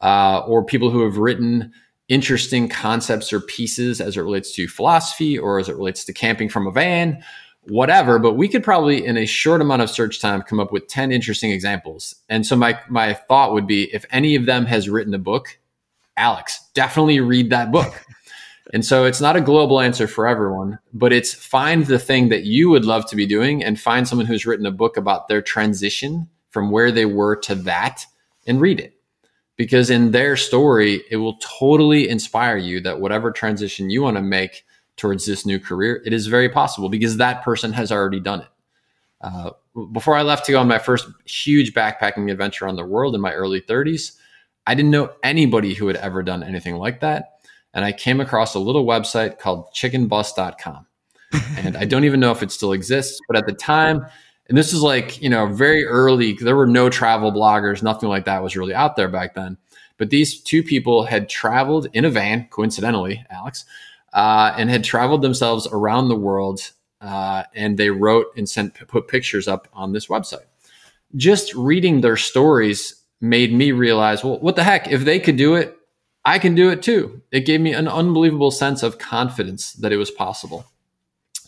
uh, 0.00 0.40
or 0.46 0.64
people 0.64 0.90
who 0.90 1.04
have 1.04 1.18
written 1.18 1.72
interesting 2.10 2.68
concepts 2.68 3.32
or 3.32 3.40
pieces 3.40 4.00
as 4.00 4.16
it 4.16 4.20
relates 4.20 4.52
to 4.52 4.68
philosophy 4.68 5.38
or 5.38 5.58
as 5.58 5.68
it 5.68 5.76
relates 5.76 6.04
to 6.04 6.12
camping 6.12 6.48
from 6.48 6.66
a 6.66 6.72
van, 6.72 7.24
whatever. 7.62 8.18
But 8.18 8.34
we 8.34 8.48
could 8.48 8.64
probably, 8.64 9.06
in 9.06 9.16
a 9.16 9.26
short 9.26 9.62
amount 9.62 9.80
of 9.80 9.88
search 9.88 10.20
time, 10.20 10.42
come 10.42 10.60
up 10.60 10.72
with 10.72 10.88
10 10.88 11.12
interesting 11.12 11.52
examples. 11.52 12.16
And 12.28 12.44
so 12.44 12.56
my, 12.56 12.78
my 12.88 13.14
thought 13.14 13.52
would 13.54 13.66
be 13.66 13.84
if 13.94 14.04
any 14.10 14.34
of 14.34 14.44
them 14.44 14.66
has 14.66 14.88
written 14.90 15.14
a 15.14 15.18
book, 15.18 15.58
Alex, 16.16 16.68
definitely 16.74 17.20
read 17.20 17.48
that 17.50 17.72
book. 17.72 18.04
And 18.72 18.84
so 18.84 19.04
it's 19.04 19.20
not 19.20 19.34
a 19.34 19.40
global 19.40 19.80
answer 19.80 20.06
for 20.06 20.28
everyone, 20.28 20.78
but 20.92 21.12
it's 21.12 21.34
find 21.34 21.86
the 21.86 21.98
thing 21.98 22.28
that 22.28 22.44
you 22.44 22.70
would 22.70 22.84
love 22.84 23.04
to 23.06 23.16
be 23.16 23.26
doing 23.26 23.64
and 23.64 23.80
find 23.80 24.06
someone 24.06 24.26
who's 24.26 24.46
written 24.46 24.64
a 24.64 24.70
book 24.70 24.96
about 24.96 25.26
their 25.26 25.42
transition 25.42 26.28
from 26.50 26.70
where 26.70 26.92
they 26.92 27.04
were 27.04 27.34
to 27.34 27.56
that 27.56 28.06
and 28.46 28.60
read 28.60 28.78
it 28.78 28.99
because 29.60 29.90
in 29.90 30.12
their 30.12 30.38
story, 30.38 31.02
it 31.10 31.18
will 31.18 31.36
totally 31.36 32.08
inspire 32.08 32.56
you 32.56 32.80
that 32.80 32.98
whatever 32.98 33.30
transition 33.30 33.90
you 33.90 34.00
want 34.00 34.16
to 34.16 34.22
make 34.22 34.64
towards 34.96 35.26
this 35.26 35.44
new 35.44 35.60
career, 35.60 36.02
it 36.06 36.14
is 36.14 36.28
very 36.28 36.48
possible 36.48 36.88
because 36.88 37.18
that 37.18 37.44
person 37.44 37.74
has 37.74 37.92
already 37.92 38.20
done 38.20 38.40
it. 38.40 38.48
Uh, 39.20 39.50
before 39.92 40.16
I 40.16 40.22
left 40.22 40.46
to 40.46 40.52
go 40.52 40.60
on 40.60 40.66
my 40.66 40.78
first 40.78 41.06
huge 41.26 41.74
backpacking 41.74 42.32
adventure 42.32 42.66
on 42.66 42.76
the 42.76 42.86
world 42.86 43.14
in 43.14 43.20
my 43.20 43.34
early 43.34 43.60
30s, 43.60 44.16
I 44.66 44.74
didn't 44.74 44.92
know 44.92 45.12
anybody 45.22 45.74
who 45.74 45.88
had 45.88 45.96
ever 45.96 46.22
done 46.22 46.42
anything 46.42 46.76
like 46.76 47.00
that. 47.00 47.40
And 47.74 47.84
I 47.84 47.92
came 47.92 48.18
across 48.18 48.54
a 48.54 48.58
little 48.58 48.86
website 48.86 49.38
called 49.38 49.66
chickenbus.com. 49.74 50.86
and 51.58 51.76
I 51.76 51.84
don't 51.84 52.04
even 52.04 52.18
know 52.18 52.32
if 52.32 52.42
it 52.42 52.50
still 52.50 52.72
exists, 52.72 53.20
but 53.28 53.36
at 53.36 53.44
the 53.44 53.52
time, 53.52 54.06
and 54.50 54.58
this 54.58 54.72
is 54.72 54.82
like, 54.82 55.22
you 55.22 55.30
know, 55.30 55.46
very 55.46 55.84
early. 55.84 56.32
There 56.32 56.56
were 56.56 56.66
no 56.66 56.90
travel 56.90 57.30
bloggers, 57.30 57.84
nothing 57.84 58.08
like 58.08 58.24
that 58.24 58.42
was 58.42 58.56
really 58.56 58.74
out 58.74 58.96
there 58.96 59.06
back 59.06 59.34
then. 59.34 59.56
But 59.96 60.10
these 60.10 60.40
two 60.40 60.64
people 60.64 61.04
had 61.04 61.28
traveled 61.28 61.86
in 61.92 62.04
a 62.04 62.10
van, 62.10 62.48
coincidentally, 62.50 63.24
Alex, 63.30 63.64
uh, 64.12 64.52
and 64.56 64.68
had 64.68 64.82
traveled 64.82 65.22
themselves 65.22 65.68
around 65.70 66.08
the 66.08 66.16
world. 66.16 66.72
Uh, 67.00 67.44
and 67.54 67.78
they 67.78 67.90
wrote 67.90 68.26
and 68.36 68.48
sent 68.48 68.74
put 68.88 69.06
pictures 69.06 69.46
up 69.46 69.68
on 69.72 69.92
this 69.92 70.08
website. 70.08 70.46
Just 71.14 71.54
reading 71.54 72.00
their 72.00 72.16
stories 72.16 73.04
made 73.20 73.52
me 73.52 73.70
realize, 73.70 74.24
well, 74.24 74.40
what 74.40 74.56
the 74.56 74.64
heck? 74.64 74.88
If 74.88 75.04
they 75.04 75.20
could 75.20 75.36
do 75.36 75.54
it, 75.54 75.76
I 76.24 76.40
can 76.40 76.56
do 76.56 76.70
it 76.70 76.82
too. 76.82 77.22
It 77.30 77.46
gave 77.46 77.60
me 77.60 77.72
an 77.72 77.86
unbelievable 77.86 78.50
sense 78.50 78.82
of 78.82 78.98
confidence 78.98 79.74
that 79.74 79.92
it 79.92 79.96
was 79.96 80.10
possible. 80.10 80.66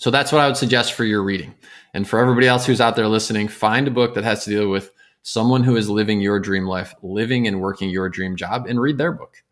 So 0.02 0.10
that's 0.10 0.32
what 0.32 0.40
I 0.40 0.48
would 0.48 0.56
suggest 0.56 0.94
for 0.94 1.04
your 1.04 1.22
reading. 1.22 1.54
And 1.94 2.08
for 2.08 2.18
everybody 2.18 2.48
else 2.48 2.66
who's 2.66 2.80
out 2.80 2.96
there 2.96 3.06
listening, 3.06 3.46
find 3.46 3.86
a 3.86 3.92
book 3.92 4.16
that 4.16 4.24
has 4.24 4.42
to 4.42 4.50
deal 4.50 4.68
with 4.68 4.90
someone 5.22 5.62
who 5.62 5.76
is 5.76 5.88
living 5.88 6.20
your 6.20 6.40
dream 6.40 6.66
life, 6.66 6.92
living 7.02 7.46
and 7.46 7.60
working 7.60 7.88
your 7.88 8.08
dream 8.08 8.34
job, 8.34 8.66
and 8.66 8.80
read 8.80 8.98
their 8.98 9.12
book. 9.12 9.44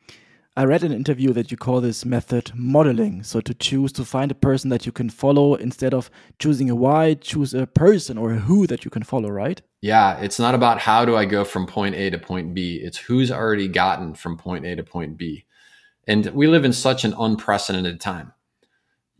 I 0.57 0.65
read 0.65 0.83
an 0.83 0.91
interview 0.91 1.33
that 1.35 1.53
you 1.53 1.57
call 1.57 1.81
this 1.81 2.05
method 2.05 2.51
modeling. 2.53 3.23
So 3.23 3.41
to 3.41 3.55
choose 3.55 3.93
to 3.93 4.05
find 4.05 4.33
a 4.33 4.35
person 4.35 4.71
that 4.71 4.87
you 4.87 4.91
can 4.91 5.09
follow 5.09 5.55
instead 5.55 5.95
of 5.95 6.11
choosing 6.41 6.69
a 6.69 6.75
why, 6.75 7.15
choose 7.15 7.55
a 7.55 7.69
person 7.69 8.19
or 8.19 8.33
a 8.33 8.39
who 8.39 8.67
that 8.67 8.85
you 8.85 8.91
can 8.91 9.05
follow, 9.05 9.29
right? 9.29 9.63
Yeah, 9.83 10.19
it's 10.19 10.41
not 10.41 10.57
about 10.57 10.81
how 10.81 11.05
do 11.05 11.15
I 11.15 11.27
go 11.27 11.45
from 11.45 11.65
point 11.65 11.95
A 11.95 12.11
to 12.11 12.19
point 12.19 12.55
B. 12.55 12.81
It's 12.83 12.99
who's 12.99 13.31
already 13.31 13.69
gotten 13.69 14.15
from 14.15 14.37
point 14.37 14.67
A 14.67 14.75
to 14.75 14.83
point 14.83 15.17
B. 15.17 15.45
And 16.09 16.27
we 16.31 16.49
live 16.49 16.65
in 16.65 16.73
such 16.73 17.05
an 17.05 17.15
unprecedented 17.17 18.01
time 18.01 18.33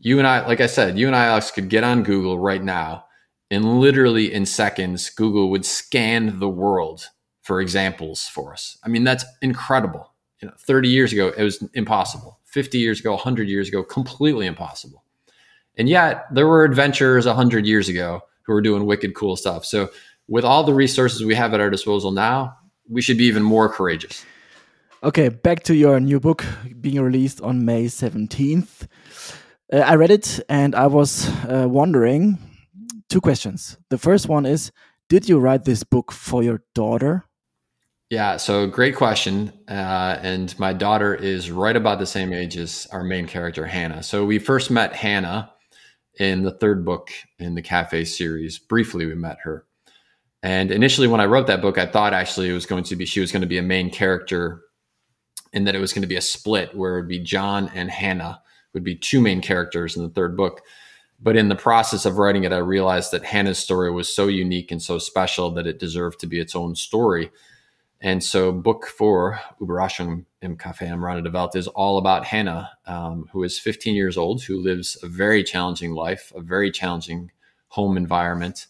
you 0.01 0.17
and 0.17 0.27
I, 0.27 0.45
like 0.45 0.61
I 0.61 0.67
said, 0.67 0.97
you 0.97 1.07
and 1.07 1.15
I, 1.15 1.25
Alex, 1.25 1.51
could 1.51 1.69
get 1.69 1.83
on 1.83 2.03
Google 2.03 2.37
right 2.37 2.61
now 2.61 3.05
and 3.51 3.81
literally 3.81 4.33
in 4.33 4.45
seconds, 4.45 5.09
Google 5.09 5.49
would 5.49 5.65
scan 5.65 6.39
the 6.39 6.47
world 6.47 7.09
for 7.41 7.59
examples 7.59 8.25
for 8.27 8.53
us. 8.53 8.77
I 8.81 8.87
mean, 8.87 9.03
that's 9.03 9.25
incredible. 9.41 10.13
You 10.41 10.47
know, 10.47 10.53
30 10.57 10.87
years 10.87 11.11
ago, 11.11 11.33
it 11.37 11.43
was 11.43 11.61
impossible. 11.73 12.39
50 12.45 12.77
years 12.77 13.01
ago, 13.01 13.11
100 13.11 13.49
years 13.49 13.67
ago, 13.67 13.83
completely 13.83 14.47
impossible. 14.47 15.03
And 15.77 15.89
yet, 15.89 16.25
there 16.33 16.47
were 16.47 16.63
adventurers 16.63 17.25
100 17.25 17.65
years 17.65 17.89
ago 17.89 18.21
who 18.43 18.53
were 18.53 18.61
doing 18.61 18.85
wicked 18.85 19.15
cool 19.15 19.35
stuff. 19.35 19.65
So, 19.65 19.89
with 20.27 20.45
all 20.45 20.63
the 20.63 20.73
resources 20.73 21.25
we 21.25 21.35
have 21.35 21.53
at 21.53 21.59
our 21.59 21.69
disposal 21.69 22.11
now, 22.11 22.55
we 22.89 23.01
should 23.01 23.17
be 23.17 23.25
even 23.25 23.43
more 23.43 23.67
courageous. 23.67 24.25
Okay, 25.03 25.27
back 25.27 25.63
to 25.63 25.75
your 25.75 25.99
new 25.99 26.19
book 26.19 26.45
being 26.79 27.01
released 27.01 27.41
on 27.41 27.65
May 27.65 27.85
17th. 27.85 28.87
Uh, 29.71 29.77
I 29.77 29.95
read 29.95 30.11
it 30.11 30.39
and 30.49 30.75
I 30.75 30.87
was 30.87 31.29
uh, 31.45 31.67
wondering 31.69 32.37
two 33.09 33.21
questions. 33.21 33.77
The 33.89 33.97
first 33.97 34.27
one 34.27 34.45
is 34.45 34.71
Did 35.09 35.29
you 35.29 35.39
write 35.39 35.63
this 35.63 35.83
book 35.83 36.11
for 36.11 36.43
your 36.43 36.61
daughter? 36.75 37.25
Yeah, 38.09 38.35
so 38.35 38.67
great 38.67 38.97
question. 38.97 39.53
Uh, 39.69 40.17
and 40.21 40.57
my 40.59 40.73
daughter 40.73 41.15
is 41.15 41.49
right 41.49 41.75
about 41.75 41.99
the 41.99 42.05
same 42.05 42.33
age 42.33 42.57
as 42.57 42.85
our 42.91 43.05
main 43.05 43.25
character, 43.25 43.65
Hannah. 43.65 44.03
So 44.03 44.25
we 44.25 44.37
first 44.37 44.69
met 44.69 44.93
Hannah 44.93 45.53
in 46.19 46.43
the 46.43 46.51
third 46.51 46.83
book 46.83 47.09
in 47.39 47.55
the 47.55 47.61
Cafe 47.61 48.03
series. 48.03 48.59
Briefly, 48.59 49.05
we 49.05 49.15
met 49.15 49.37
her. 49.43 49.65
And 50.43 50.71
initially, 50.71 51.07
when 51.07 51.21
I 51.21 51.25
wrote 51.25 51.47
that 51.47 51.61
book, 51.61 51.77
I 51.77 51.85
thought 51.85 52.13
actually 52.13 52.49
it 52.49 52.53
was 52.53 52.65
going 52.65 52.83
to 52.85 52.97
be, 52.97 53.05
she 53.05 53.21
was 53.21 53.31
going 53.31 53.43
to 53.43 53.47
be 53.47 53.59
a 53.59 53.63
main 53.63 53.89
character 53.89 54.61
and 55.53 55.65
that 55.67 55.75
it 55.75 55.79
was 55.79 55.93
going 55.93 56.01
to 56.01 56.07
be 56.07 56.17
a 56.17 56.21
split 56.21 56.75
where 56.75 56.97
it 56.97 57.01
would 57.01 57.07
be 57.07 57.19
John 57.19 57.71
and 57.73 57.89
Hannah 57.89 58.41
would 58.73 58.83
be 58.83 58.95
two 58.95 59.21
main 59.21 59.41
characters 59.41 59.95
in 59.95 60.03
the 60.03 60.09
third 60.09 60.35
book. 60.37 60.61
But 61.19 61.37
in 61.37 61.49
the 61.49 61.55
process 61.55 62.05
of 62.05 62.17
writing 62.17 62.43
it, 62.45 62.53
I 62.53 62.57
realized 62.57 63.11
that 63.11 63.23
Hannah's 63.23 63.59
story 63.59 63.91
was 63.91 64.13
so 64.13 64.27
unique 64.27 64.71
and 64.71 64.81
so 64.81 64.97
special 64.97 65.51
that 65.51 65.67
it 65.67 65.79
deserved 65.79 66.19
to 66.21 66.27
be 66.27 66.39
its 66.39 66.55
own 66.55 66.75
story. 66.75 67.31
And 68.03 68.23
so, 68.23 68.51
book 68.51 68.87
four, 68.87 69.39
Überraschung 69.61 70.25
im 70.41 70.57
Café 70.57 70.87
am 70.87 71.05
Rande 71.05 71.55
is 71.55 71.67
all 71.67 71.99
about 71.99 72.25
Hannah, 72.25 72.71
um, 72.87 73.27
who 73.31 73.43
is 73.43 73.59
15 73.59 73.93
years 73.93 74.17
old, 74.17 74.41
who 74.43 74.59
lives 74.59 74.97
a 75.03 75.07
very 75.07 75.43
challenging 75.43 75.91
life, 75.91 76.33
a 76.35 76.41
very 76.41 76.71
challenging 76.71 77.29
home 77.67 77.97
environment. 77.97 78.65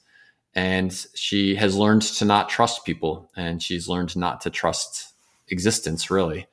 And 0.54 0.94
she 1.16 1.56
has 1.56 1.78
learned 1.78 2.02
to 2.02 2.26
not 2.26 2.50
trust 2.50 2.86
people, 2.86 3.32
and 3.38 3.64
she's 3.64 3.88
learned 3.88 4.18
not 4.18 4.42
to 4.42 4.50
trust 4.50 5.14
existence, 5.48 6.12
really. 6.12 6.48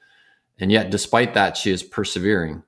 And 0.60 0.70
yet, 0.70 0.90
despite 0.90 1.34
that, 1.34 1.56
she 1.56 1.72
is 1.72 1.82
persevering. 1.82 2.62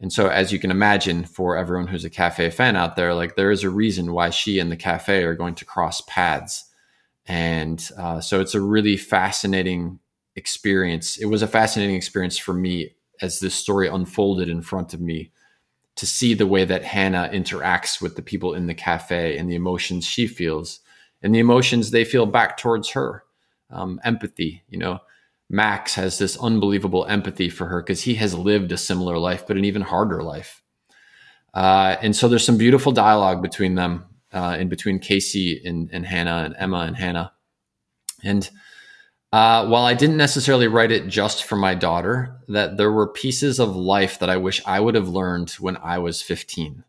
And 0.00 0.12
so, 0.12 0.28
as 0.28 0.52
you 0.52 0.58
can 0.58 0.70
imagine, 0.70 1.24
for 1.24 1.56
everyone 1.56 1.88
who's 1.88 2.04
a 2.04 2.10
cafe 2.10 2.50
fan 2.50 2.76
out 2.76 2.94
there, 2.94 3.14
like 3.14 3.34
there 3.34 3.50
is 3.50 3.64
a 3.64 3.70
reason 3.70 4.12
why 4.12 4.30
she 4.30 4.58
and 4.60 4.70
the 4.70 4.76
cafe 4.76 5.24
are 5.24 5.34
going 5.34 5.56
to 5.56 5.64
cross 5.64 6.00
paths. 6.02 6.64
And 7.26 7.86
uh, 7.98 8.20
so 8.20 8.40
it's 8.40 8.54
a 8.54 8.60
really 8.60 8.96
fascinating 8.96 9.98
experience. 10.36 11.16
It 11.18 11.26
was 11.26 11.42
a 11.42 11.48
fascinating 11.48 11.96
experience 11.96 12.38
for 12.38 12.54
me 12.54 12.94
as 13.20 13.40
this 13.40 13.54
story 13.54 13.88
unfolded 13.88 14.48
in 14.48 14.62
front 14.62 14.94
of 14.94 15.00
me 15.00 15.32
to 15.96 16.06
see 16.06 16.32
the 16.32 16.46
way 16.46 16.64
that 16.64 16.84
Hannah 16.84 17.28
interacts 17.32 18.00
with 18.00 18.14
the 18.14 18.22
people 18.22 18.54
in 18.54 18.68
the 18.68 18.74
cafe 18.74 19.36
and 19.36 19.50
the 19.50 19.56
emotions 19.56 20.04
she 20.04 20.28
feels 20.28 20.78
and 21.22 21.34
the 21.34 21.40
emotions 21.40 21.90
they 21.90 22.04
feel 22.04 22.24
back 22.24 22.56
towards 22.56 22.90
her. 22.90 23.24
Um, 23.70 24.00
empathy, 24.04 24.62
you 24.68 24.78
know, 24.78 25.00
Max 25.50 25.94
has 25.94 26.18
this 26.18 26.36
unbelievable 26.36 27.06
empathy 27.06 27.48
for 27.48 27.66
her 27.66 27.82
because 27.82 28.02
he 28.02 28.14
has 28.16 28.34
lived 28.34 28.72
a 28.72 28.76
similar 28.76 29.18
life, 29.18 29.46
but 29.46 29.56
an 29.56 29.64
even 29.64 29.82
harder 29.82 30.22
life. 30.22 30.62
Uh, 31.54 31.96
and 32.02 32.14
so 32.14 32.28
there's 32.28 32.44
some 32.44 32.58
beautiful 32.58 32.92
dialogue 32.92 33.42
between 33.42 33.74
them, 33.74 34.04
uh, 34.32 34.56
in 34.60 34.68
between 34.68 34.98
Casey 34.98 35.60
and, 35.64 35.88
and 35.92 36.04
Hannah 36.04 36.42
and 36.44 36.54
Emma 36.58 36.80
and 36.80 36.96
Hannah. 36.96 37.32
And 38.22 38.48
uh, 39.32 39.66
while 39.66 39.84
I 39.84 39.94
didn't 39.94 40.16
necessarily 40.16 40.68
write 40.68 40.92
it 40.92 41.08
just 41.08 41.44
for 41.44 41.56
my 41.56 41.74
daughter, 41.74 42.36
that 42.48 42.76
there 42.76 42.92
were 42.92 43.06
pieces 43.06 43.58
of 43.58 43.74
life 43.74 44.18
that 44.18 44.30
I 44.30 44.36
wish 44.36 44.62
I 44.66 44.80
would 44.80 44.94
have 44.94 45.08
learned 45.08 45.50
when 45.52 45.76
I 45.78 45.98
was 45.98 46.20
15 46.22 46.84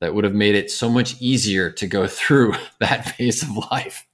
that 0.00 0.14
would 0.14 0.24
have 0.24 0.34
made 0.34 0.54
it 0.54 0.70
so 0.70 0.88
much 0.88 1.20
easier 1.20 1.70
to 1.70 1.86
go 1.86 2.06
through 2.08 2.54
that 2.78 3.16
phase 3.16 3.42
of 3.42 3.50
life. 3.70 4.06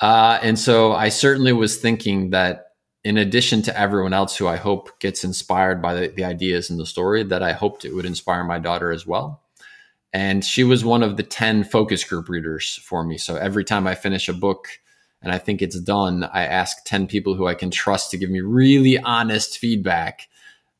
Uh, 0.00 0.38
and 0.42 0.58
so 0.58 0.92
I 0.92 1.08
certainly 1.08 1.52
was 1.52 1.78
thinking 1.78 2.30
that 2.30 2.63
in 3.04 3.18
addition 3.18 3.60
to 3.62 3.78
everyone 3.78 4.14
else 4.14 4.36
who 4.36 4.48
I 4.48 4.56
hope 4.56 4.98
gets 4.98 5.24
inspired 5.24 5.82
by 5.82 5.94
the, 5.94 6.08
the 6.08 6.24
ideas 6.24 6.70
in 6.70 6.78
the 6.78 6.86
story, 6.86 7.22
that 7.24 7.42
I 7.42 7.52
hoped 7.52 7.84
it 7.84 7.94
would 7.94 8.06
inspire 8.06 8.44
my 8.44 8.58
daughter 8.58 8.90
as 8.90 9.06
well. 9.06 9.42
And 10.12 10.44
she 10.44 10.64
was 10.64 10.84
one 10.84 11.02
of 11.02 11.16
the 11.16 11.22
10 11.22 11.64
focus 11.64 12.02
group 12.02 12.28
readers 12.28 12.76
for 12.82 13.04
me. 13.04 13.18
So 13.18 13.36
every 13.36 13.64
time 13.64 13.86
I 13.86 13.94
finish 13.94 14.28
a 14.28 14.32
book, 14.32 14.68
and 15.20 15.32
I 15.32 15.38
think 15.38 15.60
it's 15.60 15.78
done, 15.80 16.24
I 16.24 16.44
ask 16.44 16.84
10 16.84 17.06
people 17.06 17.34
who 17.34 17.46
I 17.46 17.54
can 17.54 17.70
trust 17.70 18.10
to 18.10 18.18
give 18.18 18.30
me 18.30 18.40
really 18.40 18.98
honest 18.98 19.58
feedback, 19.58 20.28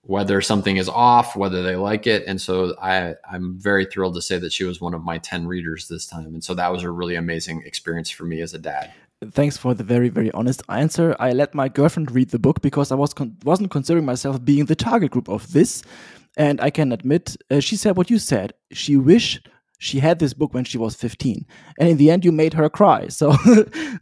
whether 0.03 0.41
something 0.41 0.77
is 0.77 0.89
off, 0.89 1.35
whether 1.35 1.63
they 1.63 1.77
like 1.77 2.07
it. 2.07 2.25
And 2.27 2.41
so 2.41 2.77
I, 2.81 3.15
I'm 3.31 3.59
very 3.59 3.87
thrilled 3.87 4.15
to 4.15 4.23
say 4.23 4.39
that 4.39 4.53
she 4.53 4.65
was 4.65 4.81
one 4.81 4.95
of 4.95 5.03
my 5.03 5.19
10 5.19 5.47
readers 5.47 5.89
this 5.89 6.07
time. 6.07 6.27
And 6.27 6.45
so 6.45 6.55
that 6.55 6.73
was 6.73 6.83
a 6.83 6.91
really 6.91 7.17
amazing 7.17 7.63
experience 7.67 8.11
for 8.11 8.25
me 8.25 8.41
as 8.41 8.55
a 8.55 8.59
dad. 8.59 8.93
Thanks 9.33 9.57
for 9.57 9.75
the 9.75 9.85
very, 9.85 10.09
very 10.09 10.31
honest 10.33 10.63
answer. 10.69 11.17
I 11.19 11.33
let 11.33 11.55
my 11.55 11.69
girlfriend 11.69 12.11
read 12.11 12.31
the 12.31 12.39
book 12.39 12.61
because 12.63 12.93
I 12.93 12.95
was 12.95 13.15
con 13.15 13.37
wasn't 13.45 13.71
considering 13.71 14.05
myself 14.05 14.45
being 14.45 14.67
the 14.67 14.77
target 14.77 15.11
group 15.11 15.29
of 15.29 15.53
this. 15.53 15.83
And 16.37 16.61
I 16.61 16.71
can 16.71 16.91
admit, 16.91 17.37
uh, 17.51 17.61
she 17.61 17.77
said 17.77 17.97
what 17.97 18.11
you 18.11 18.19
said. 18.19 18.55
She 18.73 18.97
wished 18.97 19.49
she 19.79 20.01
had 20.01 20.19
this 20.19 20.35
book 20.35 20.55
when 20.55 20.65
she 20.65 20.79
was 20.79 20.95
15 20.95 21.45
and 21.79 21.89
in 21.89 21.97
the 21.97 22.11
end 22.11 22.25
you 22.25 22.33
made 22.33 22.55
her 22.55 22.71
cry 22.71 23.09
so 23.21 23.33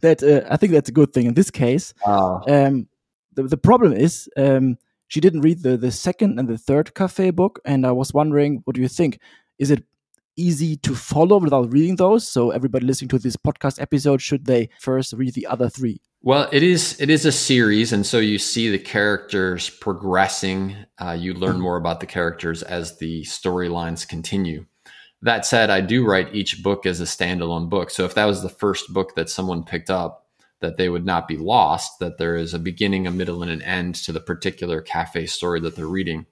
that 0.01 0.23
uh, 0.23 0.47
i 0.49 0.55
think 0.55 0.71
that's 0.71 0.89
a 0.89 0.93
good 0.93 1.11
thing 1.13 1.25
in 1.25 1.33
this 1.33 1.51
case 1.51 1.93
uh. 2.05 2.39
um, 2.47 2.87
the, 3.33 3.43
the 3.43 3.57
problem 3.57 3.91
is 3.91 4.29
um, 4.37 4.77
she 5.07 5.19
didn't 5.19 5.41
read 5.41 5.63
the, 5.63 5.75
the 5.75 5.91
second 5.91 6.39
and 6.39 6.47
the 6.47 6.57
third 6.57 6.93
cafe 6.93 7.31
book 7.31 7.59
and 7.65 7.85
i 7.85 7.91
was 7.91 8.13
wondering 8.13 8.61
what 8.63 8.75
do 8.75 8.81
you 8.81 8.87
think 8.87 9.19
is 9.59 9.71
it 9.71 9.83
easy 10.35 10.75
to 10.77 10.95
follow 10.95 11.37
without 11.37 11.71
reading 11.71 11.95
those 11.95 12.27
so 12.27 12.51
everybody 12.51 12.85
listening 12.85 13.09
to 13.09 13.19
this 13.19 13.35
podcast 13.35 13.81
episode 13.81 14.21
should 14.21 14.45
they 14.45 14.69
first 14.79 15.13
read 15.13 15.33
the 15.33 15.47
other 15.47 15.69
three 15.69 16.01
well 16.21 16.47
it 16.51 16.63
is 16.63 16.99
it 16.99 17.09
is 17.09 17.25
a 17.25 17.31
series 17.31 17.93
and 17.93 18.05
so 18.05 18.19
you 18.19 18.37
see 18.37 18.69
the 18.69 18.79
characters 18.79 19.69
progressing 19.69 20.75
uh, 20.99 21.11
you 21.11 21.33
learn 21.33 21.59
more 21.59 21.77
about 21.77 21.99
the 21.99 22.05
characters 22.05 22.63
as 22.63 22.97
the 22.97 23.21
storylines 23.23 24.07
continue 24.07 24.65
that 25.23 25.45
said, 25.45 25.69
I 25.69 25.79
do 25.79 26.05
write 26.05 26.35
each 26.35 26.61
book 26.61 26.85
as 26.85 26.99
a 26.99 27.05
standalone 27.05 27.69
book. 27.69 27.89
So 27.89 28.03
if 28.03 28.13
that 28.15 28.25
was 28.25 28.41
the 28.41 28.49
first 28.49 28.93
book 28.93 29.15
that 29.15 29.29
someone 29.29 29.63
picked 29.63 29.89
up, 29.89 30.27
that 30.59 30.75
they 30.75 30.89
would 30.89 31.05
not 31.05 31.29
be 31.29 31.37
lost, 31.37 31.99
that 31.99 32.17
there 32.17 32.35
is 32.35 32.53
a 32.53 32.59
beginning, 32.59 33.07
a 33.07 33.11
middle, 33.11 33.41
and 33.41 33.49
an 33.49 33.61
end 33.61 33.95
to 33.95 34.11
the 34.11 34.19
particular 34.19 34.81
cafe 34.81 35.25
story 35.25 35.61
that 35.61 35.77
they're 35.77 35.87
reading. 35.87 36.25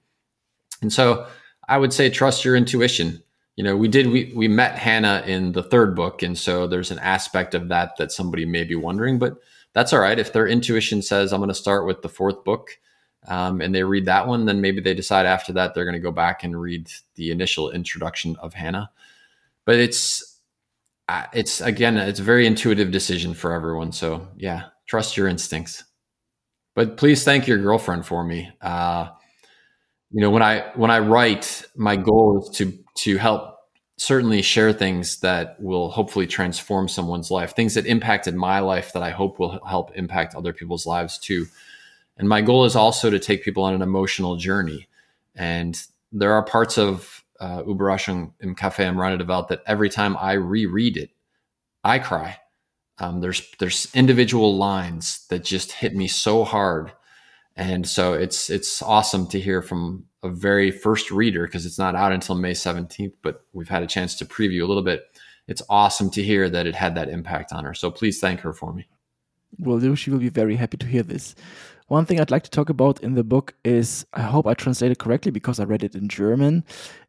And 0.82 0.92
so 0.92 1.26
I 1.66 1.78
would 1.78 1.94
say 1.94 2.10
trust 2.10 2.44
your 2.44 2.54
intuition. 2.54 3.22
You 3.56 3.64
know, 3.64 3.76
we 3.76 3.88
did 3.88 4.06
we 4.06 4.32
we 4.34 4.48
met 4.48 4.78
Hannah 4.78 5.22
in 5.26 5.52
the 5.52 5.62
third 5.62 5.94
book, 5.94 6.22
and 6.22 6.38
so 6.38 6.66
there's 6.66 6.90
an 6.90 6.98
aspect 7.00 7.54
of 7.54 7.68
that 7.68 7.96
that 7.98 8.10
somebody 8.10 8.46
may 8.46 8.64
be 8.64 8.74
wondering, 8.74 9.18
but 9.18 9.36
that's 9.74 9.92
all 9.92 10.00
right. 10.00 10.18
If 10.18 10.32
their 10.32 10.46
intuition 10.46 11.02
says 11.02 11.32
I'm 11.32 11.40
going 11.40 11.48
to 11.48 11.54
start 11.54 11.86
with 11.86 12.02
the 12.02 12.08
fourth 12.08 12.44
book, 12.44 12.78
um, 13.28 13.60
and 13.60 13.74
they 13.74 13.84
read 13.84 14.06
that 14.06 14.26
one, 14.26 14.46
then 14.46 14.60
maybe 14.60 14.80
they 14.80 14.94
decide 14.94 15.26
after 15.26 15.52
that 15.52 15.74
they're 15.74 15.84
going 15.84 15.94
to 15.94 16.00
go 16.00 16.12
back 16.12 16.44
and 16.44 16.58
read 16.58 16.90
the 17.16 17.30
initial 17.30 17.70
introduction 17.70 18.36
of 18.36 18.54
Hannah. 18.54 18.90
But 19.66 19.76
it's 19.76 20.40
uh, 21.08 21.26
it's 21.34 21.60
again 21.60 21.98
it's 21.98 22.20
a 22.20 22.24
very 22.24 22.46
intuitive 22.46 22.90
decision 22.90 23.34
for 23.34 23.52
everyone. 23.52 23.92
So 23.92 24.28
yeah, 24.36 24.64
trust 24.86 25.16
your 25.16 25.28
instincts. 25.28 25.84
But 26.74 26.96
please 26.96 27.22
thank 27.22 27.46
your 27.46 27.58
girlfriend 27.58 28.06
for 28.06 28.24
me. 28.24 28.50
Uh, 28.62 29.10
you 30.10 30.22
know 30.22 30.30
when 30.30 30.42
I 30.42 30.70
when 30.74 30.90
I 30.90 31.00
write, 31.00 31.66
my 31.76 31.96
goal 31.96 32.42
is 32.42 32.56
to 32.56 32.81
to 32.94 33.16
help 33.16 33.58
certainly 33.96 34.42
share 34.42 34.72
things 34.72 35.20
that 35.20 35.60
will 35.60 35.90
hopefully 35.90 36.26
transform 36.26 36.88
someone's 36.88 37.30
life, 37.30 37.54
things 37.54 37.74
that 37.74 37.86
impacted 37.86 38.34
my 38.34 38.58
life 38.58 38.92
that 38.92 39.02
I 39.02 39.10
hope 39.10 39.38
will 39.38 39.64
help 39.64 39.96
impact 39.96 40.34
other 40.34 40.52
people's 40.52 40.86
lives 40.86 41.18
too. 41.18 41.46
And 42.16 42.28
my 42.28 42.40
goal 42.40 42.64
is 42.64 42.76
also 42.76 43.10
to 43.10 43.18
take 43.18 43.44
people 43.44 43.62
on 43.62 43.74
an 43.74 43.82
emotional 43.82 44.36
journey. 44.36 44.88
And 45.34 45.80
there 46.10 46.32
are 46.32 46.42
parts 46.42 46.78
of 46.78 47.22
uh, 47.40 47.62
Überraschung 47.62 48.32
im 48.40 48.54
Café 48.54 48.80
am 48.80 48.98
Rande 48.98 49.18
der 49.18 49.42
that 49.48 49.62
every 49.66 49.88
time 49.88 50.16
I 50.16 50.32
reread 50.32 50.96
it, 50.96 51.10
I 51.82 51.98
cry. 51.98 52.38
Um, 52.98 53.20
there's 53.20 53.50
there's 53.58 53.92
individual 53.94 54.56
lines 54.56 55.26
that 55.28 55.42
just 55.42 55.72
hit 55.72 55.94
me 55.94 56.06
so 56.06 56.44
hard, 56.44 56.92
and 57.56 57.88
so 57.88 58.12
it's 58.12 58.48
it's 58.50 58.80
awesome 58.82 59.26
to 59.28 59.40
hear 59.40 59.62
from 59.62 60.04
a 60.22 60.28
very 60.28 60.70
first 60.70 61.10
reader 61.10 61.46
because 61.46 61.66
it's 61.66 61.78
not 61.78 61.94
out 61.94 62.12
until 62.12 62.34
May 62.34 62.52
17th, 62.52 63.14
but 63.22 63.44
we've 63.52 63.68
had 63.68 63.82
a 63.82 63.86
chance 63.86 64.14
to 64.16 64.24
preview 64.24 64.62
a 64.62 64.66
little 64.66 64.82
bit. 64.82 65.04
It's 65.48 65.62
awesome 65.68 66.10
to 66.10 66.22
hear 66.22 66.48
that 66.48 66.66
it 66.66 66.74
had 66.74 66.94
that 66.94 67.08
impact 67.08 67.52
on 67.52 67.64
her. 67.64 67.74
So 67.74 67.90
please 67.90 68.20
thank 68.20 68.40
her 68.40 68.52
for 68.52 68.72
me. 68.72 68.86
Will 69.58 69.80
do. 69.80 69.96
She 69.96 70.10
will 70.10 70.18
be 70.18 70.28
very 70.28 70.56
happy 70.56 70.76
to 70.78 70.86
hear 70.86 71.02
this. 71.02 71.34
One 71.88 72.06
thing 72.06 72.20
I'd 72.20 72.30
like 72.30 72.44
to 72.44 72.50
talk 72.50 72.70
about 72.70 73.02
in 73.02 73.14
the 73.14 73.24
book 73.24 73.54
is 73.64 74.06
I 74.14 74.22
hope 74.22 74.46
I 74.46 74.54
translated 74.54 74.98
correctly 74.98 75.30
because 75.30 75.60
I 75.60 75.64
read 75.64 75.84
it 75.84 75.94
in 75.94 76.08
German. 76.08 76.64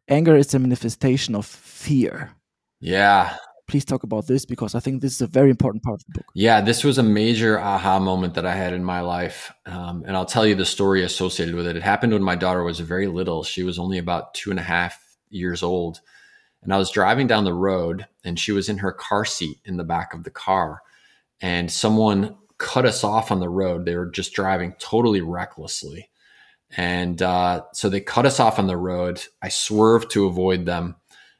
Anger 0.08 0.36
is 0.36 0.52
a 0.52 0.58
manifestation 0.58 1.34
of 1.34 1.46
fear. 1.46 2.32
Yeah. 2.80 3.36
Please 3.66 3.84
talk 3.84 4.02
about 4.02 4.26
this 4.26 4.44
because 4.44 4.74
I 4.74 4.80
think 4.80 5.00
this 5.00 5.14
is 5.14 5.22
a 5.22 5.26
very 5.26 5.48
important 5.48 5.82
part 5.82 6.00
of 6.00 6.06
the 6.06 6.18
book. 6.18 6.26
Yeah, 6.34 6.60
this 6.60 6.84
was 6.84 6.98
a 6.98 7.02
major 7.02 7.58
aha 7.58 7.98
moment 7.98 8.34
that 8.34 8.44
I 8.44 8.54
had 8.54 8.74
in 8.74 8.84
my 8.84 9.00
life. 9.00 9.52
Um, 9.64 10.04
and 10.06 10.16
I'll 10.16 10.26
tell 10.26 10.46
you 10.46 10.54
the 10.54 10.66
story 10.66 11.02
associated 11.02 11.54
with 11.54 11.66
it. 11.66 11.76
It 11.76 11.82
happened 11.82 12.12
when 12.12 12.22
my 12.22 12.34
daughter 12.34 12.62
was 12.62 12.80
very 12.80 13.06
little. 13.06 13.42
She 13.42 13.62
was 13.62 13.78
only 13.78 13.98
about 13.98 14.34
two 14.34 14.50
and 14.50 14.60
a 14.60 14.62
half 14.62 15.02
years 15.30 15.62
old. 15.62 16.00
And 16.62 16.74
I 16.74 16.78
was 16.78 16.90
driving 16.90 17.26
down 17.26 17.44
the 17.44 17.54
road 17.54 18.06
and 18.22 18.38
she 18.38 18.52
was 18.52 18.68
in 18.68 18.78
her 18.78 18.92
car 18.92 19.24
seat 19.24 19.58
in 19.64 19.76
the 19.76 19.84
back 19.84 20.12
of 20.12 20.24
the 20.24 20.30
car. 20.30 20.82
And 21.40 21.70
someone 21.70 22.36
cut 22.58 22.86
us 22.86 23.02
off 23.02 23.30
on 23.30 23.40
the 23.40 23.48
road. 23.48 23.84
They 23.84 23.96
were 23.96 24.10
just 24.10 24.34
driving 24.34 24.74
totally 24.78 25.20
recklessly. 25.20 26.10
And 26.76 27.20
uh, 27.22 27.62
so 27.72 27.88
they 27.88 28.00
cut 28.00 28.26
us 28.26 28.40
off 28.40 28.58
on 28.58 28.66
the 28.66 28.76
road. 28.76 29.22
I 29.42 29.48
swerved 29.48 30.10
to 30.12 30.26
avoid 30.26 30.66
them. 30.66 30.96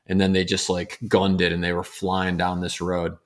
And 0.06 0.20
then 0.20 0.32
they 0.32 0.44
just 0.44 0.68
like 0.68 0.98
gunned 1.08 1.40
it 1.40 1.52
and 1.52 1.62
they 1.62 1.72
were 1.72 1.84
flying 1.84 2.36
down 2.36 2.60
this 2.60 2.80
road. 2.80 3.16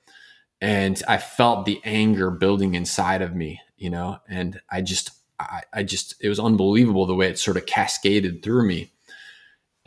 And 0.60 1.00
I 1.06 1.18
felt 1.18 1.66
the 1.66 1.80
anger 1.84 2.30
building 2.30 2.74
inside 2.74 3.22
of 3.22 3.34
me, 3.34 3.60
you 3.76 3.90
know, 3.90 4.18
and 4.28 4.60
I 4.70 4.82
just, 4.82 5.10
I, 5.38 5.62
I 5.72 5.82
just, 5.82 6.14
it 6.20 6.28
was 6.28 6.40
unbelievable 6.40 7.06
the 7.06 7.14
way 7.14 7.28
it 7.28 7.38
sort 7.38 7.56
of 7.56 7.66
cascaded 7.66 8.42
through 8.42 8.66
me 8.66 8.92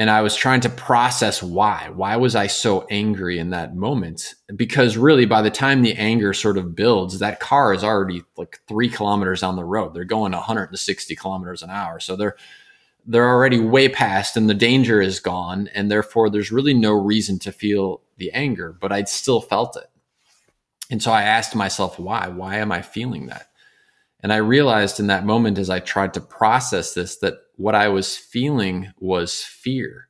and 0.01 0.09
I 0.09 0.23
was 0.23 0.35
trying 0.35 0.61
to 0.61 0.69
process 0.69 1.43
why. 1.43 1.91
Why 1.93 2.15
was 2.15 2.35
I 2.35 2.47
so 2.47 2.87
angry 2.89 3.37
in 3.37 3.51
that 3.51 3.75
moment? 3.75 4.33
Because 4.55 4.97
really, 4.97 5.27
by 5.27 5.43
the 5.43 5.51
time 5.51 5.83
the 5.83 5.93
anger 5.93 6.33
sort 6.33 6.57
of 6.57 6.75
builds, 6.75 7.19
that 7.19 7.39
car 7.39 7.71
is 7.71 7.83
already 7.83 8.23
like 8.35 8.59
three 8.67 8.89
kilometers 8.89 9.41
down 9.41 9.57
the 9.57 9.63
road. 9.63 9.93
They're 9.93 10.03
going 10.03 10.31
160 10.31 11.15
kilometers 11.15 11.61
an 11.61 11.69
hour, 11.69 11.99
so 11.99 12.15
they're 12.15 12.35
they're 13.05 13.29
already 13.29 13.59
way 13.59 13.89
past, 13.89 14.37
and 14.37 14.49
the 14.49 14.53
danger 14.53 15.01
is 15.01 15.19
gone, 15.19 15.69
and 15.73 15.89
therefore 15.89 16.29
there's 16.29 16.51
really 16.51 16.73
no 16.73 16.93
reason 16.93 17.39
to 17.39 17.51
feel 17.51 18.01
the 18.17 18.31
anger. 18.31 18.75
But 18.79 18.91
i'd 18.91 19.09
still 19.09 19.41
felt 19.41 19.75
it, 19.77 19.89
and 20.91 21.01
so 21.01 21.11
I 21.11 21.23
asked 21.23 21.55
myself, 21.55 21.97
why? 21.97 22.27
Why 22.27 22.57
am 22.57 22.71
I 22.71 22.81
feeling 22.81 23.27
that? 23.27 23.47
And 24.19 24.31
I 24.31 24.37
realized 24.37 24.99
in 24.99 25.07
that 25.07 25.25
moment 25.25 25.57
as 25.57 25.69
I 25.69 25.79
tried 25.79 26.13
to 26.13 26.21
process 26.21 26.93
this 26.93 27.17
that 27.17 27.35
what 27.55 27.75
I 27.75 27.87
was 27.87 28.17
feeling 28.17 28.91
was 28.99 29.41
fear. 29.41 30.07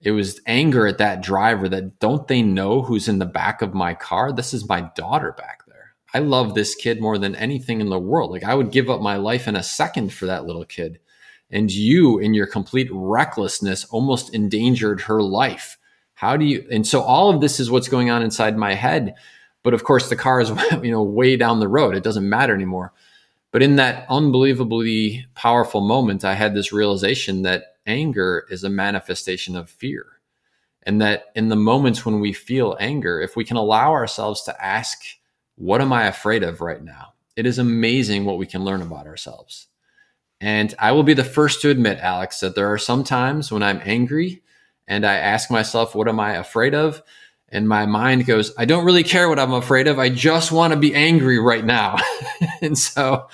It 0.00 0.12
was 0.12 0.40
anger 0.46 0.86
at 0.86 0.98
that 0.98 1.22
driver 1.22 1.68
that 1.68 1.98
don't 1.98 2.26
they 2.28 2.42
know 2.42 2.82
who's 2.82 3.08
in 3.08 3.18
the 3.18 3.26
back 3.26 3.62
of 3.62 3.74
my 3.74 3.94
car? 3.94 4.32
This 4.32 4.54
is 4.54 4.68
my 4.68 4.90
daughter 4.96 5.32
back 5.32 5.64
there. 5.66 5.94
I 6.14 6.18
love 6.18 6.54
this 6.54 6.74
kid 6.74 7.00
more 7.00 7.18
than 7.18 7.34
anything 7.36 7.80
in 7.80 7.88
the 7.88 7.98
world. 7.98 8.30
Like 8.30 8.44
I 8.44 8.54
would 8.54 8.72
give 8.72 8.90
up 8.90 9.00
my 9.00 9.16
life 9.16 9.46
in 9.46 9.56
a 9.56 9.62
second 9.62 10.12
for 10.12 10.26
that 10.26 10.44
little 10.44 10.64
kid. 10.64 10.98
And 11.52 11.70
you, 11.72 12.18
in 12.18 12.34
your 12.34 12.46
complete 12.46 12.88
recklessness, 12.92 13.84
almost 13.86 14.34
endangered 14.34 15.02
her 15.02 15.22
life. 15.22 15.78
How 16.14 16.36
do 16.36 16.44
you? 16.46 16.66
And 16.72 16.86
so 16.86 17.02
all 17.02 17.30
of 17.30 17.40
this 17.42 17.60
is 17.60 17.70
what's 17.70 17.88
going 17.88 18.10
on 18.10 18.22
inside 18.22 18.56
my 18.58 18.74
head 18.74 19.14
But 19.64 19.74
of 19.74 19.84
course, 19.84 20.08
the 20.10 20.16
car 20.16 20.40
is 20.40 20.50
you 20.82 20.92
know 20.92 21.02
way 21.02 21.36
down 21.36 21.60
the 21.60 21.68
road. 21.68 21.96
It 21.96 22.04
doesn't 22.04 22.28
matter 22.28 22.54
anymore. 22.54 22.94
But 23.52 23.62
in 23.62 23.76
that 23.76 24.06
unbelievably 24.10 25.26
powerful 25.34 25.82
moment, 25.82 26.24
I 26.24 26.34
had 26.34 26.54
this 26.54 26.72
realization 26.72 27.42
that 27.42 27.76
anger 27.86 28.46
is 28.50 28.64
a 28.64 28.70
manifestation 28.70 29.56
of 29.56 29.70
fear. 29.70 30.06
And 30.84 31.00
that 31.02 31.26
in 31.36 31.48
the 31.48 31.56
moments 31.56 32.06
when 32.06 32.20
we 32.20 32.32
feel 32.32 32.76
anger, 32.80 33.20
if 33.20 33.36
we 33.36 33.44
can 33.44 33.58
allow 33.58 33.92
ourselves 33.92 34.42
to 34.44 34.64
ask, 34.64 35.00
What 35.56 35.82
am 35.82 35.92
I 35.92 36.06
afraid 36.06 36.44
of 36.44 36.60
right 36.62 36.82
now? 36.82 37.14
It 37.36 37.46
is 37.46 37.58
amazing 37.58 38.26
what 38.26 38.38
we 38.38 38.46
can 38.46 38.64
learn 38.64 38.82
about 38.82 39.06
ourselves. 39.06 39.68
And 40.42 40.74
I 40.80 40.90
will 40.90 41.04
be 41.04 41.14
the 41.14 41.22
first 41.22 41.62
to 41.62 41.70
admit, 41.70 42.00
Alex, 42.00 42.40
that 42.40 42.56
there 42.56 42.72
are 42.72 42.76
some 42.76 43.04
times 43.04 43.52
when 43.52 43.62
I'm 43.62 43.80
angry 43.84 44.42
and 44.88 45.06
I 45.06 45.14
ask 45.14 45.52
myself, 45.52 45.94
What 45.94 46.08
am 46.08 46.18
I 46.18 46.32
afraid 46.32 46.74
of? 46.74 47.00
And 47.48 47.68
my 47.68 47.86
mind 47.86 48.26
goes, 48.26 48.52
I 48.58 48.64
don't 48.64 48.84
really 48.84 49.04
care 49.04 49.28
what 49.28 49.38
I'm 49.38 49.52
afraid 49.52 49.86
of. 49.86 50.00
I 50.00 50.08
just 50.08 50.50
want 50.50 50.72
to 50.72 50.78
be 50.78 50.94
angry 50.96 51.38
right 51.38 51.64
now. 51.64 51.96
and 52.60 52.76
so 52.76 53.28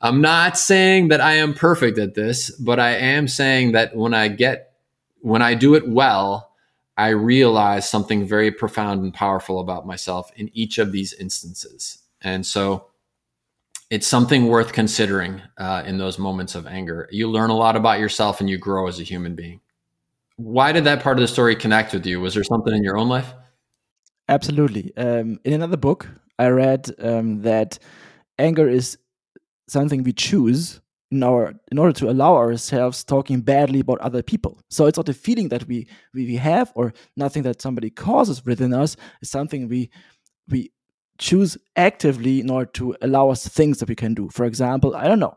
I'm 0.00 0.22
not 0.22 0.56
saying 0.56 1.08
that 1.08 1.20
I 1.20 1.34
am 1.34 1.52
perfect 1.52 1.98
at 1.98 2.14
this, 2.14 2.50
but 2.50 2.80
I 2.80 2.92
am 2.92 3.28
saying 3.28 3.72
that 3.72 3.94
when 3.94 4.14
I 4.14 4.28
get, 4.28 4.72
when 5.20 5.42
I 5.42 5.52
do 5.52 5.74
it 5.74 5.86
well, 5.86 6.50
I 6.96 7.08
realize 7.08 7.86
something 7.86 8.26
very 8.26 8.50
profound 8.50 9.02
and 9.02 9.12
powerful 9.12 9.60
about 9.60 9.86
myself 9.86 10.32
in 10.36 10.50
each 10.54 10.78
of 10.78 10.92
these 10.92 11.12
instances. 11.12 11.98
And 12.22 12.46
so 12.46 12.86
it's 13.92 14.06
something 14.06 14.46
worth 14.46 14.72
considering 14.72 15.42
uh, 15.58 15.82
in 15.84 15.98
those 15.98 16.18
moments 16.18 16.54
of 16.54 16.66
anger. 16.66 17.06
You 17.12 17.28
learn 17.28 17.50
a 17.50 17.54
lot 17.54 17.76
about 17.76 18.00
yourself 18.00 18.40
and 18.40 18.48
you 18.48 18.56
grow 18.56 18.88
as 18.88 18.98
a 18.98 19.02
human 19.02 19.34
being. 19.34 19.60
Why 20.36 20.72
did 20.72 20.84
that 20.84 21.02
part 21.02 21.18
of 21.18 21.20
the 21.20 21.28
story 21.28 21.54
connect 21.54 21.92
with 21.92 22.06
you? 22.06 22.18
Was 22.18 22.32
there 22.32 22.42
something 22.42 22.74
in 22.74 22.82
your 22.82 22.96
own 22.96 23.10
life? 23.10 23.34
Absolutely. 24.30 24.96
Um, 24.96 25.40
in 25.44 25.52
another 25.52 25.76
book, 25.76 26.08
I 26.38 26.46
read 26.46 26.90
um, 27.00 27.42
that 27.42 27.78
anger 28.38 28.66
is 28.66 28.96
something 29.68 30.02
we 30.02 30.14
choose 30.14 30.80
in 31.10 31.22
our 31.22 31.52
in 31.70 31.78
order 31.78 31.92
to 31.92 32.08
allow 32.08 32.34
ourselves 32.36 33.04
talking 33.04 33.42
badly 33.42 33.80
about 33.80 34.00
other 34.00 34.22
people. 34.22 34.58
So 34.70 34.86
it's 34.86 34.96
not 34.96 35.10
a 35.10 35.12
feeling 35.12 35.50
that 35.50 35.68
we 35.68 35.86
we, 36.14 36.24
we 36.24 36.36
have 36.36 36.72
or 36.74 36.94
nothing 37.18 37.42
that 37.42 37.60
somebody 37.60 37.90
causes 37.90 38.42
within 38.42 38.72
us. 38.72 38.96
It's 39.20 39.30
something 39.30 39.68
we 39.68 39.90
we 40.48 40.70
choose 41.22 41.56
actively 41.76 42.40
in 42.40 42.50
order 42.50 42.70
to 42.72 42.96
allow 43.00 43.30
us 43.30 43.46
things 43.46 43.78
that 43.78 43.88
we 43.88 43.94
can 43.94 44.12
do. 44.12 44.28
For 44.30 44.44
example, 44.44 44.96
I 44.96 45.06
don't 45.06 45.20
know. 45.20 45.36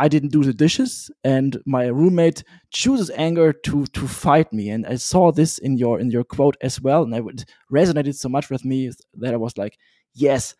I 0.00 0.06
didn't 0.06 0.30
do 0.30 0.44
the 0.44 0.54
dishes, 0.54 1.10
and 1.24 1.60
my 1.66 1.86
roommate 1.86 2.44
chooses 2.70 3.10
anger 3.16 3.52
to 3.52 3.84
to 3.86 4.06
fight 4.06 4.52
me. 4.52 4.70
And 4.70 4.86
I 4.86 4.94
saw 4.94 5.32
this 5.32 5.58
in 5.58 5.76
your 5.76 5.98
in 5.98 6.12
your 6.12 6.22
quote 6.22 6.56
as 6.60 6.80
well, 6.80 7.02
and 7.02 7.12
it 7.14 7.44
resonated 7.72 8.14
so 8.14 8.28
much 8.28 8.48
with 8.48 8.64
me 8.64 8.92
that 9.14 9.34
I 9.34 9.36
was 9.36 9.58
like, 9.58 9.76
yes, 10.14 10.54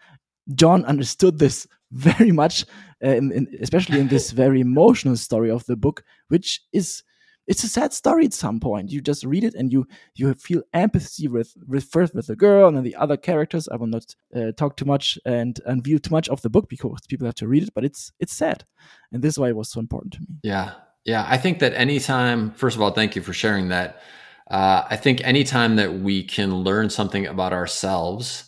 John 0.55 0.85
understood 0.87 1.38
this 1.38 1.68
very 1.92 2.33
much, 2.33 2.64
uh, 3.05 3.11
in, 3.11 3.31
in, 3.33 3.47
especially 3.61 4.01
in 4.01 4.09
this 4.09 4.33
very 4.33 4.61
emotional 4.61 5.16
story 5.16 5.51
of 5.51 5.64
the 5.66 5.77
book, 5.77 6.03
which 6.29 6.61
is 6.73 7.05
it's 7.48 7.64
a 7.64 7.68
sad 7.68 7.92
story 7.94 8.26
at 8.26 8.34
some 8.34 8.61
point. 8.61 8.90
You 8.90 9.00
just 9.00 9.24
read 9.24 9.42
it 9.42 9.54
and 9.54 9.72
you 9.72 9.87
you 10.14 10.32
feel 10.34 10.62
empathy 10.74 11.26
with, 11.28 11.54
with 11.66 11.84
first 11.84 12.14
with 12.14 12.26
the 12.26 12.37
girl 12.37 12.68
and 12.68 12.76
then 12.76 12.84
the 12.84 12.94
other 12.94 13.16
characters. 13.16 13.68
I 13.68 13.76
will 13.76 13.87
not 13.87 14.14
uh, 14.37 14.52
talk 14.52 14.76
too 14.76 14.84
much 14.84 15.18
and 15.24 15.58
unveil 15.64 15.98
too 15.98 16.11
much 16.11 16.28
of 16.28 16.42
the 16.42 16.50
book 16.50 16.68
because 16.68 17.00
people 17.08 17.26
have 17.26 17.34
to 17.37 17.48
read 17.48 17.62
it, 17.62 17.74
but 17.74 17.84
it's 17.84 18.12
it's 18.20 18.34
sad, 18.34 18.64
and 19.12 19.22
this 19.22 19.34
is 19.34 19.38
why 19.38 19.48
it 19.48 19.56
was 19.56 19.70
so 19.70 19.80
important 19.80 20.12
to 20.14 20.20
me. 20.20 20.26
Yeah, 20.42 20.74
yeah. 21.04 21.26
I 21.28 21.38
think 21.38 21.58
that 21.61 21.72
anytime, 21.72 22.52
first 22.52 22.76
of 22.76 22.82
all, 22.82 22.90
thank 22.90 23.16
you 23.16 23.22
for 23.22 23.32
sharing 23.32 23.68
that. 23.68 24.02
Uh, 24.50 24.84
I 24.88 24.96
think 24.96 25.22
anytime 25.24 25.76
that 25.76 26.00
we 26.00 26.22
can 26.22 26.54
learn 26.54 26.90
something 26.90 27.26
about 27.26 27.52
ourselves 27.52 28.47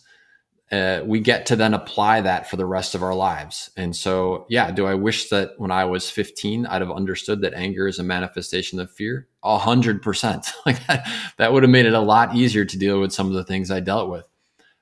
uh, 0.71 1.01
we 1.05 1.19
get 1.19 1.45
to 1.47 1.55
then 1.57 1.73
apply 1.73 2.21
that 2.21 2.49
for 2.49 2.55
the 2.55 2.65
rest 2.65 2.95
of 2.95 3.03
our 3.03 3.13
lives. 3.13 3.69
And 3.75 3.93
so, 3.93 4.45
yeah, 4.47 4.71
do 4.71 4.85
I 4.85 4.93
wish 4.93 5.27
that 5.27 5.51
when 5.57 5.69
I 5.69 5.83
was 5.83 6.09
15, 6.09 6.65
I'd 6.65 6.81
have 6.81 6.91
understood 6.91 7.41
that 7.41 7.53
anger 7.53 7.87
is 7.87 7.99
a 7.99 8.03
manifestation 8.03 8.79
of 8.79 8.89
fear? 8.89 9.27
A 9.43 9.57
hundred 9.57 10.01
percent. 10.01 10.51
Like 10.65 10.85
that, 10.87 11.51
would 11.51 11.63
have 11.63 11.69
made 11.71 11.87
it 11.87 11.93
a 11.93 11.99
lot 11.99 12.35
easier 12.35 12.63
to 12.63 12.77
deal 12.77 13.01
with 13.01 13.11
some 13.11 13.27
of 13.27 13.33
the 13.33 13.43
things 13.43 13.71
I 13.71 13.79
dealt 13.79 14.09
with. 14.09 14.25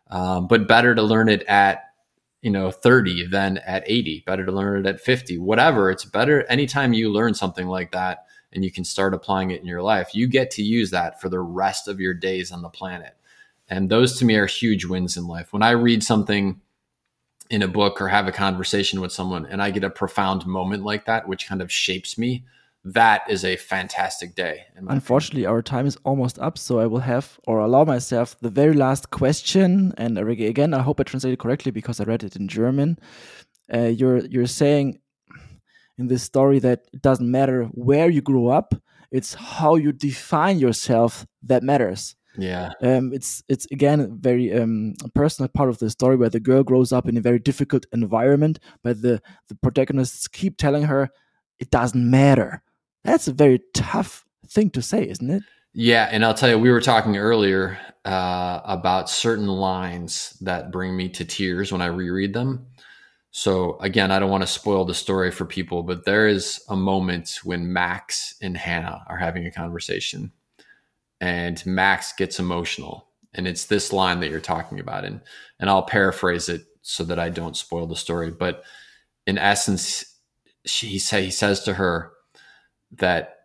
Um, 0.10 0.47
but 0.47 0.67
better 0.67 0.93
to 0.93 1.02
learn 1.02 1.30
it 1.30 1.43
at, 1.43 1.84
you 2.41 2.52
know, 2.52 2.69
30 2.69 3.28
than 3.28 3.58
at 3.60 3.84
80, 3.88 4.23
better 4.28 4.45
to 4.45 4.52
learn 4.52 4.86
it 4.86 4.89
at 4.89 4.99
50, 4.99 5.38
whatever. 5.38 5.89
It's 5.89 6.06
better 6.06 6.43
anytime 6.47 6.93
you 6.93 7.12
learn 7.12 7.34
something 7.34 7.67
like 7.67 7.91
that 7.93 8.25
and 8.52 8.63
you 8.63 8.71
can 8.71 8.84
start 8.84 9.13
applying 9.13 9.52
it 9.52 9.62
in 9.62 9.67
your 9.67 9.82
life, 9.82 10.13
you 10.13 10.28
get 10.28 10.52
to 10.52 10.63
use 10.63 10.91
that 10.91 11.21
for 11.21 11.30
the 11.30 11.39
rest 11.39 11.88
of 11.88 11.99
your 11.99 12.13
days 12.13 12.52
on 12.52 12.62
the 12.62 12.69
planet. 12.69 13.15
And 13.69 13.89
those 13.89 14.17
to 14.19 14.25
me 14.25 14.36
are 14.36 14.47
huge 14.47 14.86
wins 14.86 15.15
in 15.15 15.27
life. 15.27 15.53
When 15.53 15.63
I 15.63 15.71
read 15.71 16.03
something 16.03 16.60
in 17.49 17.62
a 17.62 17.67
book 17.67 18.01
or 18.01 18.08
have 18.08 18.27
a 18.27 18.32
conversation 18.32 19.01
with 19.01 19.12
someone 19.12 19.45
and 19.45 19.62
I 19.62 19.71
get 19.71 19.84
a 19.84 19.89
profound 19.89 20.45
moment 20.45 20.84
like 20.84 21.05
that, 21.05 21.27
which 21.27 21.47
kind 21.47 21.62
of 21.62 21.71
shapes 21.71 22.17
me, 22.17 22.43
that 22.86 23.23
is 23.29 23.43
a 23.43 23.58
fantastic 23.58 24.36
day. 24.36 24.65
Unfortunately, 24.75 25.41
opinion. 25.41 25.51
our 25.51 25.62
time 25.62 25.86
is 25.86 25.97
almost 26.05 26.39
up, 26.39 26.58
so 26.58 26.79
I 26.79 26.86
will 26.86 26.99
have 27.01 27.39
or 27.45 27.60
allow 27.60 27.84
myself 27.84 28.38
the 28.39 28.49
very 28.49 28.73
last 28.73 29.12
question. 29.12 29.93
And 29.97 30.17
again, 30.17 30.73
I 30.73 30.82
hope 30.82 30.99
I 30.99 31.03
translated 31.03 31.39
correctly 31.39 31.71
because 31.71 31.99
I 31.99 32.05
read 32.05 32.23
it 32.23 32.36
in 32.36 32.47
German. 32.47 32.97
Uh, 33.71 33.88
you're 33.88 34.25
you're 34.25 34.47
saying 34.47 34.99
in 35.97 36.08
this 36.08 36.23
story 36.23 36.60
that 36.60 36.86
it 36.93 37.01
doesn't 37.01 37.29
matter 37.29 37.65
where 37.65 38.10
you 38.10 38.21
grew 38.21 38.47
up; 38.47 38.73
it's 39.12 39.34
how 39.34 39.75
you 39.75 39.91
define 39.91 40.58
yourself 40.58 41.27
that 41.43 41.63
matters. 41.63 42.15
Yeah. 42.38 42.72
Um, 42.82 43.12
it's 43.13 43.44
it's 43.50 43.65
again 43.72 44.00
a 44.00 44.08
very 44.08 44.54
um, 44.54 44.96
personal 45.13 45.50
part 45.50 45.70
of 45.70 45.80
the 45.80 45.89
story 45.89 46.15
where 46.15 46.30
the 46.30 46.39
girl 46.39 46.63
grows 46.63 46.92
up 46.92 47.08
in 47.08 47.18
a 47.18 47.22
very 47.22 47.39
difficult 47.39 47.86
environment, 47.92 48.60
but 48.84 49.02
the 49.02 49.22
the 49.48 49.56
protagonists 49.56 50.28
keep 50.28 50.58
telling 50.58 50.84
her 50.84 51.10
it 51.60 51.72
doesn't 51.72 52.10
matter. 52.10 52.62
That's 53.04 53.28
a 53.28 53.34
very 53.34 53.62
tough 53.74 54.26
thing 54.48 54.70
to 54.72 54.82
say, 54.82 55.08
isn't 55.08 55.30
it? 55.30 55.44
Yeah, 55.74 56.10
and 56.12 56.26
I'll 56.26 56.34
tell 56.34 56.50
you, 56.50 56.58
we 56.58 56.72
were 56.72 56.82
talking 56.82 57.18
earlier 57.18 57.78
uh, 58.04 58.62
about 58.63 59.10
certain 59.10 59.48
lines 59.48 60.38
that 60.42 60.72
bring 60.72 60.96
me 60.96 61.10
to 61.10 61.26
tears 61.26 61.72
when 61.72 61.82
I 61.82 61.88
reread 61.88 62.34
them. 62.34 62.68
So 63.32 63.78
again, 63.80 64.10
I 64.12 64.18
don't 64.18 64.32
want 64.32 64.42
to 64.42 64.48
spoil 64.48 64.86
the 64.86 64.96
story 64.96 65.30
for 65.30 65.46
people, 65.46 65.84
but 65.84 66.06
there 66.06 66.28
is 66.28 66.63
a 66.70 66.76
moment 66.76 67.39
when 67.44 67.72
Max 67.72 68.36
and 68.42 68.58
Hannah 68.58 69.04
are 69.08 69.18
having 69.18 69.46
a 69.46 69.52
conversation 69.52 70.32
and 71.21 71.63
Max 71.65 72.13
gets 72.13 72.39
emotional. 72.39 73.08
And 73.34 73.47
it's 73.47 73.65
this 73.65 73.93
line 73.93 74.21
that 74.21 74.29
you're 74.29 74.39
talking 74.39 74.79
about. 74.79 75.05
And 75.05 75.21
and 75.60 75.69
I'll 75.69 75.84
paraphrase 75.84 76.49
it 76.49 76.63
so 76.82 77.03
that 77.03 77.19
I 77.19 77.29
don't 77.29 77.58
spoil 77.58 77.86
the 77.86 77.95
story. 77.95 78.32
But 78.32 78.63
in 79.27 79.38
essence, 79.38 80.05
she 80.65 80.99
say 80.99 81.25
he 81.25 81.32
says 81.32 81.63
to 81.63 81.75
her 81.75 82.12
that 82.97 83.36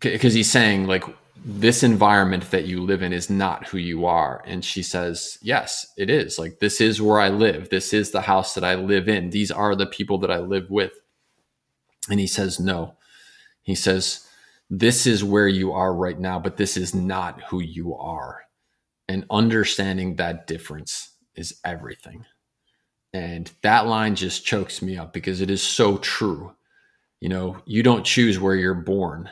because 0.00 0.34
he's 0.34 0.50
saying 0.50 0.86
like 0.86 1.04
this 1.44 1.82
environment 1.82 2.50
that 2.50 2.66
you 2.66 2.80
live 2.80 3.02
in 3.02 3.12
is 3.12 3.28
not 3.28 3.66
who 3.66 3.78
you 3.78 4.06
are 4.06 4.42
and 4.46 4.64
she 4.64 4.82
says 4.82 5.38
yes 5.42 5.86
it 5.96 6.08
is 6.08 6.38
like 6.38 6.58
this 6.60 6.80
is 6.80 7.02
where 7.02 7.20
i 7.20 7.28
live 7.28 7.68
this 7.70 7.92
is 7.92 8.10
the 8.10 8.20
house 8.20 8.54
that 8.54 8.64
i 8.64 8.74
live 8.74 9.08
in 9.08 9.30
these 9.30 9.50
are 9.50 9.74
the 9.74 9.86
people 9.86 10.18
that 10.18 10.30
i 10.30 10.38
live 10.38 10.70
with 10.70 10.92
and 12.08 12.20
he 12.20 12.26
says 12.26 12.60
no 12.60 12.94
he 13.62 13.74
says 13.74 14.26
this 14.74 15.06
is 15.06 15.22
where 15.22 15.48
you 15.48 15.72
are 15.72 15.94
right 15.94 16.18
now, 16.18 16.38
but 16.38 16.56
this 16.56 16.78
is 16.78 16.94
not 16.94 17.42
who 17.50 17.60
you 17.60 17.94
are. 17.94 18.40
And 19.06 19.26
understanding 19.30 20.16
that 20.16 20.46
difference 20.46 21.10
is 21.34 21.60
everything. 21.62 22.24
And 23.12 23.52
that 23.62 23.86
line 23.86 24.14
just 24.14 24.46
chokes 24.46 24.80
me 24.80 24.96
up 24.96 25.12
because 25.12 25.42
it 25.42 25.50
is 25.50 25.62
so 25.62 25.98
true. 25.98 26.54
You 27.20 27.28
know, 27.28 27.58
you 27.66 27.82
don't 27.82 28.06
choose 28.06 28.40
where 28.40 28.54
you're 28.54 28.72
born. 28.72 29.28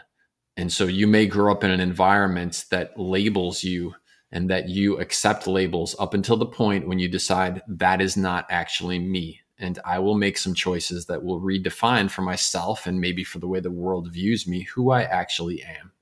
And 0.58 0.70
so 0.70 0.84
you 0.84 1.06
may 1.06 1.26
grow 1.26 1.50
up 1.50 1.64
in 1.64 1.70
an 1.70 1.80
environment 1.80 2.66
that 2.70 3.00
labels 3.00 3.64
you 3.64 3.94
and 4.30 4.50
that 4.50 4.68
you 4.68 5.00
accept 5.00 5.46
labels 5.46 5.96
up 5.98 6.12
until 6.12 6.36
the 6.36 6.44
point 6.44 6.86
when 6.86 6.98
you 6.98 7.08
decide 7.08 7.62
that 7.66 8.02
is 8.02 8.14
not 8.14 8.44
actually 8.50 8.98
me 8.98 9.39
and 9.60 9.78
I 9.84 9.98
will 9.98 10.16
make 10.16 10.38
some 10.38 10.54
choices 10.54 11.06
that 11.06 11.22
will 11.22 11.40
redefine 11.40 12.10
for 12.10 12.22
myself 12.22 12.86
and 12.86 13.00
maybe 13.00 13.22
for 13.22 13.38
the 13.38 13.46
way 13.46 13.60
the 13.60 13.70
world 13.70 14.10
views 14.10 14.46
me 14.46 14.62
who 14.62 14.90
I 14.90 15.02
actually 15.02 15.62
am. 15.62 15.92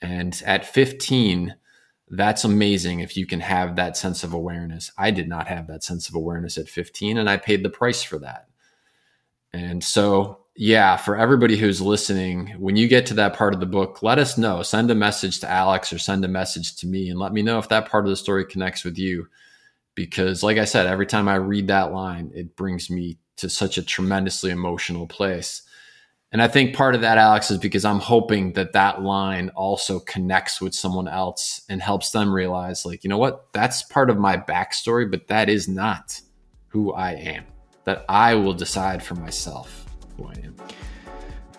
And 0.00 0.40
at 0.46 0.64
15, 0.64 1.56
that's 2.10 2.44
amazing 2.44 3.00
if 3.00 3.16
you 3.16 3.26
can 3.26 3.40
have 3.40 3.76
that 3.76 3.96
sense 3.96 4.22
of 4.22 4.32
awareness. 4.32 4.92
I 4.96 5.10
did 5.10 5.28
not 5.28 5.48
have 5.48 5.66
that 5.66 5.82
sense 5.82 6.08
of 6.08 6.14
awareness 6.14 6.56
at 6.56 6.68
15, 6.68 7.18
and 7.18 7.28
I 7.28 7.36
paid 7.36 7.64
the 7.64 7.70
price 7.70 8.02
for 8.02 8.18
that. 8.20 8.46
And 9.52 9.82
so, 9.82 10.44
yeah, 10.56 10.96
for 10.96 11.16
everybody 11.16 11.56
who's 11.56 11.80
listening, 11.80 12.54
when 12.58 12.76
you 12.76 12.86
get 12.86 13.06
to 13.06 13.14
that 13.14 13.34
part 13.34 13.54
of 13.54 13.60
the 13.60 13.66
book, 13.66 14.02
let 14.02 14.18
us 14.18 14.38
know. 14.38 14.62
Send 14.62 14.90
a 14.90 14.94
message 14.94 15.40
to 15.40 15.50
Alex 15.50 15.92
or 15.92 15.98
send 15.98 16.24
a 16.24 16.28
message 16.28 16.76
to 16.76 16.86
me 16.86 17.08
and 17.08 17.18
let 17.18 17.32
me 17.32 17.42
know 17.42 17.58
if 17.58 17.68
that 17.70 17.88
part 17.88 18.04
of 18.04 18.10
the 18.10 18.16
story 18.16 18.44
connects 18.44 18.84
with 18.84 18.98
you 18.98 19.26
because 19.98 20.44
like 20.44 20.58
I 20.58 20.64
said, 20.64 20.86
every 20.86 21.06
time 21.06 21.26
I 21.26 21.34
read 21.34 21.66
that 21.66 21.92
line, 21.92 22.30
it 22.32 22.54
brings 22.54 22.88
me 22.88 23.18
to 23.38 23.48
such 23.48 23.78
a 23.78 23.82
tremendously 23.82 24.52
emotional 24.52 25.08
place. 25.08 25.62
And 26.30 26.40
I 26.40 26.46
think 26.46 26.76
part 26.76 26.94
of 26.94 27.00
that, 27.00 27.18
Alex, 27.18 27.50
is 27.50 27.58
because 27.58 27.84
I'm 27.84 27.98
hoping 27.98 28.52
that 28.52 28.74
that 28.74 29.02
line 29.02 29.48
also 29.56 29.98
connects 29.98 30.60
with 30.60 30.72
someone 30.72 31.08
else 31.08 31.62
and 31.68 31.82
helps 31.82 32.12
them 32.12 32.32
realize, 32.32 32.86
like, 32.86 33.02
you 33.02 33.10
know 33.10 33.18
what? 33.18 33.52
That's 33.52 33.82
part 33.82 34.08
of 34.08 34.18
my 34.18 34.36
backstory, 34.36 35.10
but 35.10 35.26
that 35.26 35.48
is 35.48 35.66
not 35.66 36.20
who 36.68 36.92
I 36.92 37.14
am. 37.14 37.44
That 37.82 38.04
I 38.08 38.36
will 38.36 38.54
decide 38.54 39.02
for 39.02 39.16
myself 39.16 39.84
who 40.16 40.28
I 40.28 40.34
am. 40.44 40.54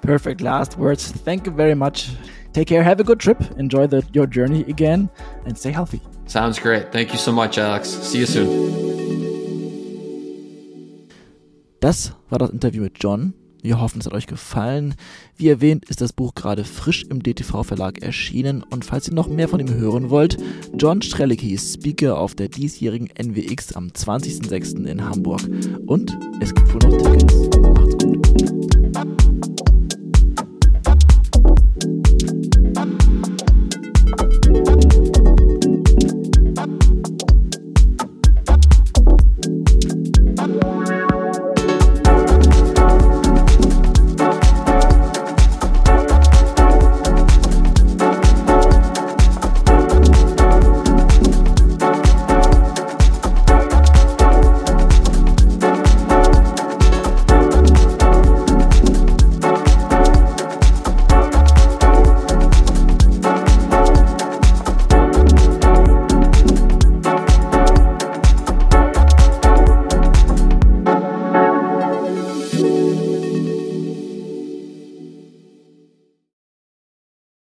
Perfect 0.01 0.39
last 0.39 0.77
words. 0.77 1.11
Thank 1.11 1.45
you 1.45 1.51
very 1.51 1.75
much. 1.75 2.11
Take 2.53 2.69
care. 2.69 2.83
Have 2.83 3.01
a 3.01 3.03
good 3.03 3.19
trip. 3.19 3.41
Enjoy 3.57 3.85
the, 3.85 4.01
your 4.13 4.27
journey 4.27 4.61
again 4.61 5.09
and 5.45 5.57
stay 5.57 5.71
healthy. 5.71 5.99
Sounds 6.29 6.61
great. 6.61 6.91
Thank 6.91 7.11
you 7.11 7.17
so 7.17 7.31
much, 7.31 7.57
Alex. 7.57 7.89
See 7.89 8.19
you 8.19 8.27
soon. 8.27 8.47
Das 11.79 12.13
war 12.29 12.37
das 12.37 12.51
Interview 12.51 12.83
mit 12.83 13.01
John. 13.01 13.33
Wir 13.63 13.81
hoffen, 13.81 13.99
es 13.99 14.05
hat 14.05 14.13
euch 14.13 14.27
gefallen. 14.27 14.93
Wie 15.37 15.49
erwähnt, 15.49 15.89
ist 15.89 16.01
das 16.01 16.13
Buch 16.13 16.35
gerade 16.35 16.65
frisch 16.65 17.03
im 17.09 17.23
DTV 17.23 17.63
Verlag 17.63 18.03
erschienen 18.03 18.63
und 18.69 18.85
falls 18.85 19.07
ihr 19.07 19.15
noch 19.15 19.27
mehr 19.27 19.49
von 19.49 19.59
ihm 19.59 19.73
hören 19.73 20.11
wollt, 20.11 20.37
John 20.77 21.01
Strelicki 21.01 21.51
ist 21.51 21.73
Speaker 21.73 22.19
auf 22.19 22.35
der 22.35 22.47
diesjährigen 22.47 23.09
NWX 23.19 23.73
am 23.73 23.87
20.06. 23.87 24.85
in 24.85 25.03
Hamburg. 25.03 25.41
Und 25.87 26.15
es 26.39 26.53
gibt 26.53 26.73
wohl 26.73 26.91
noch 26.91 26.97
Tickets. 26.97 27.49
Macht 27.59 27.98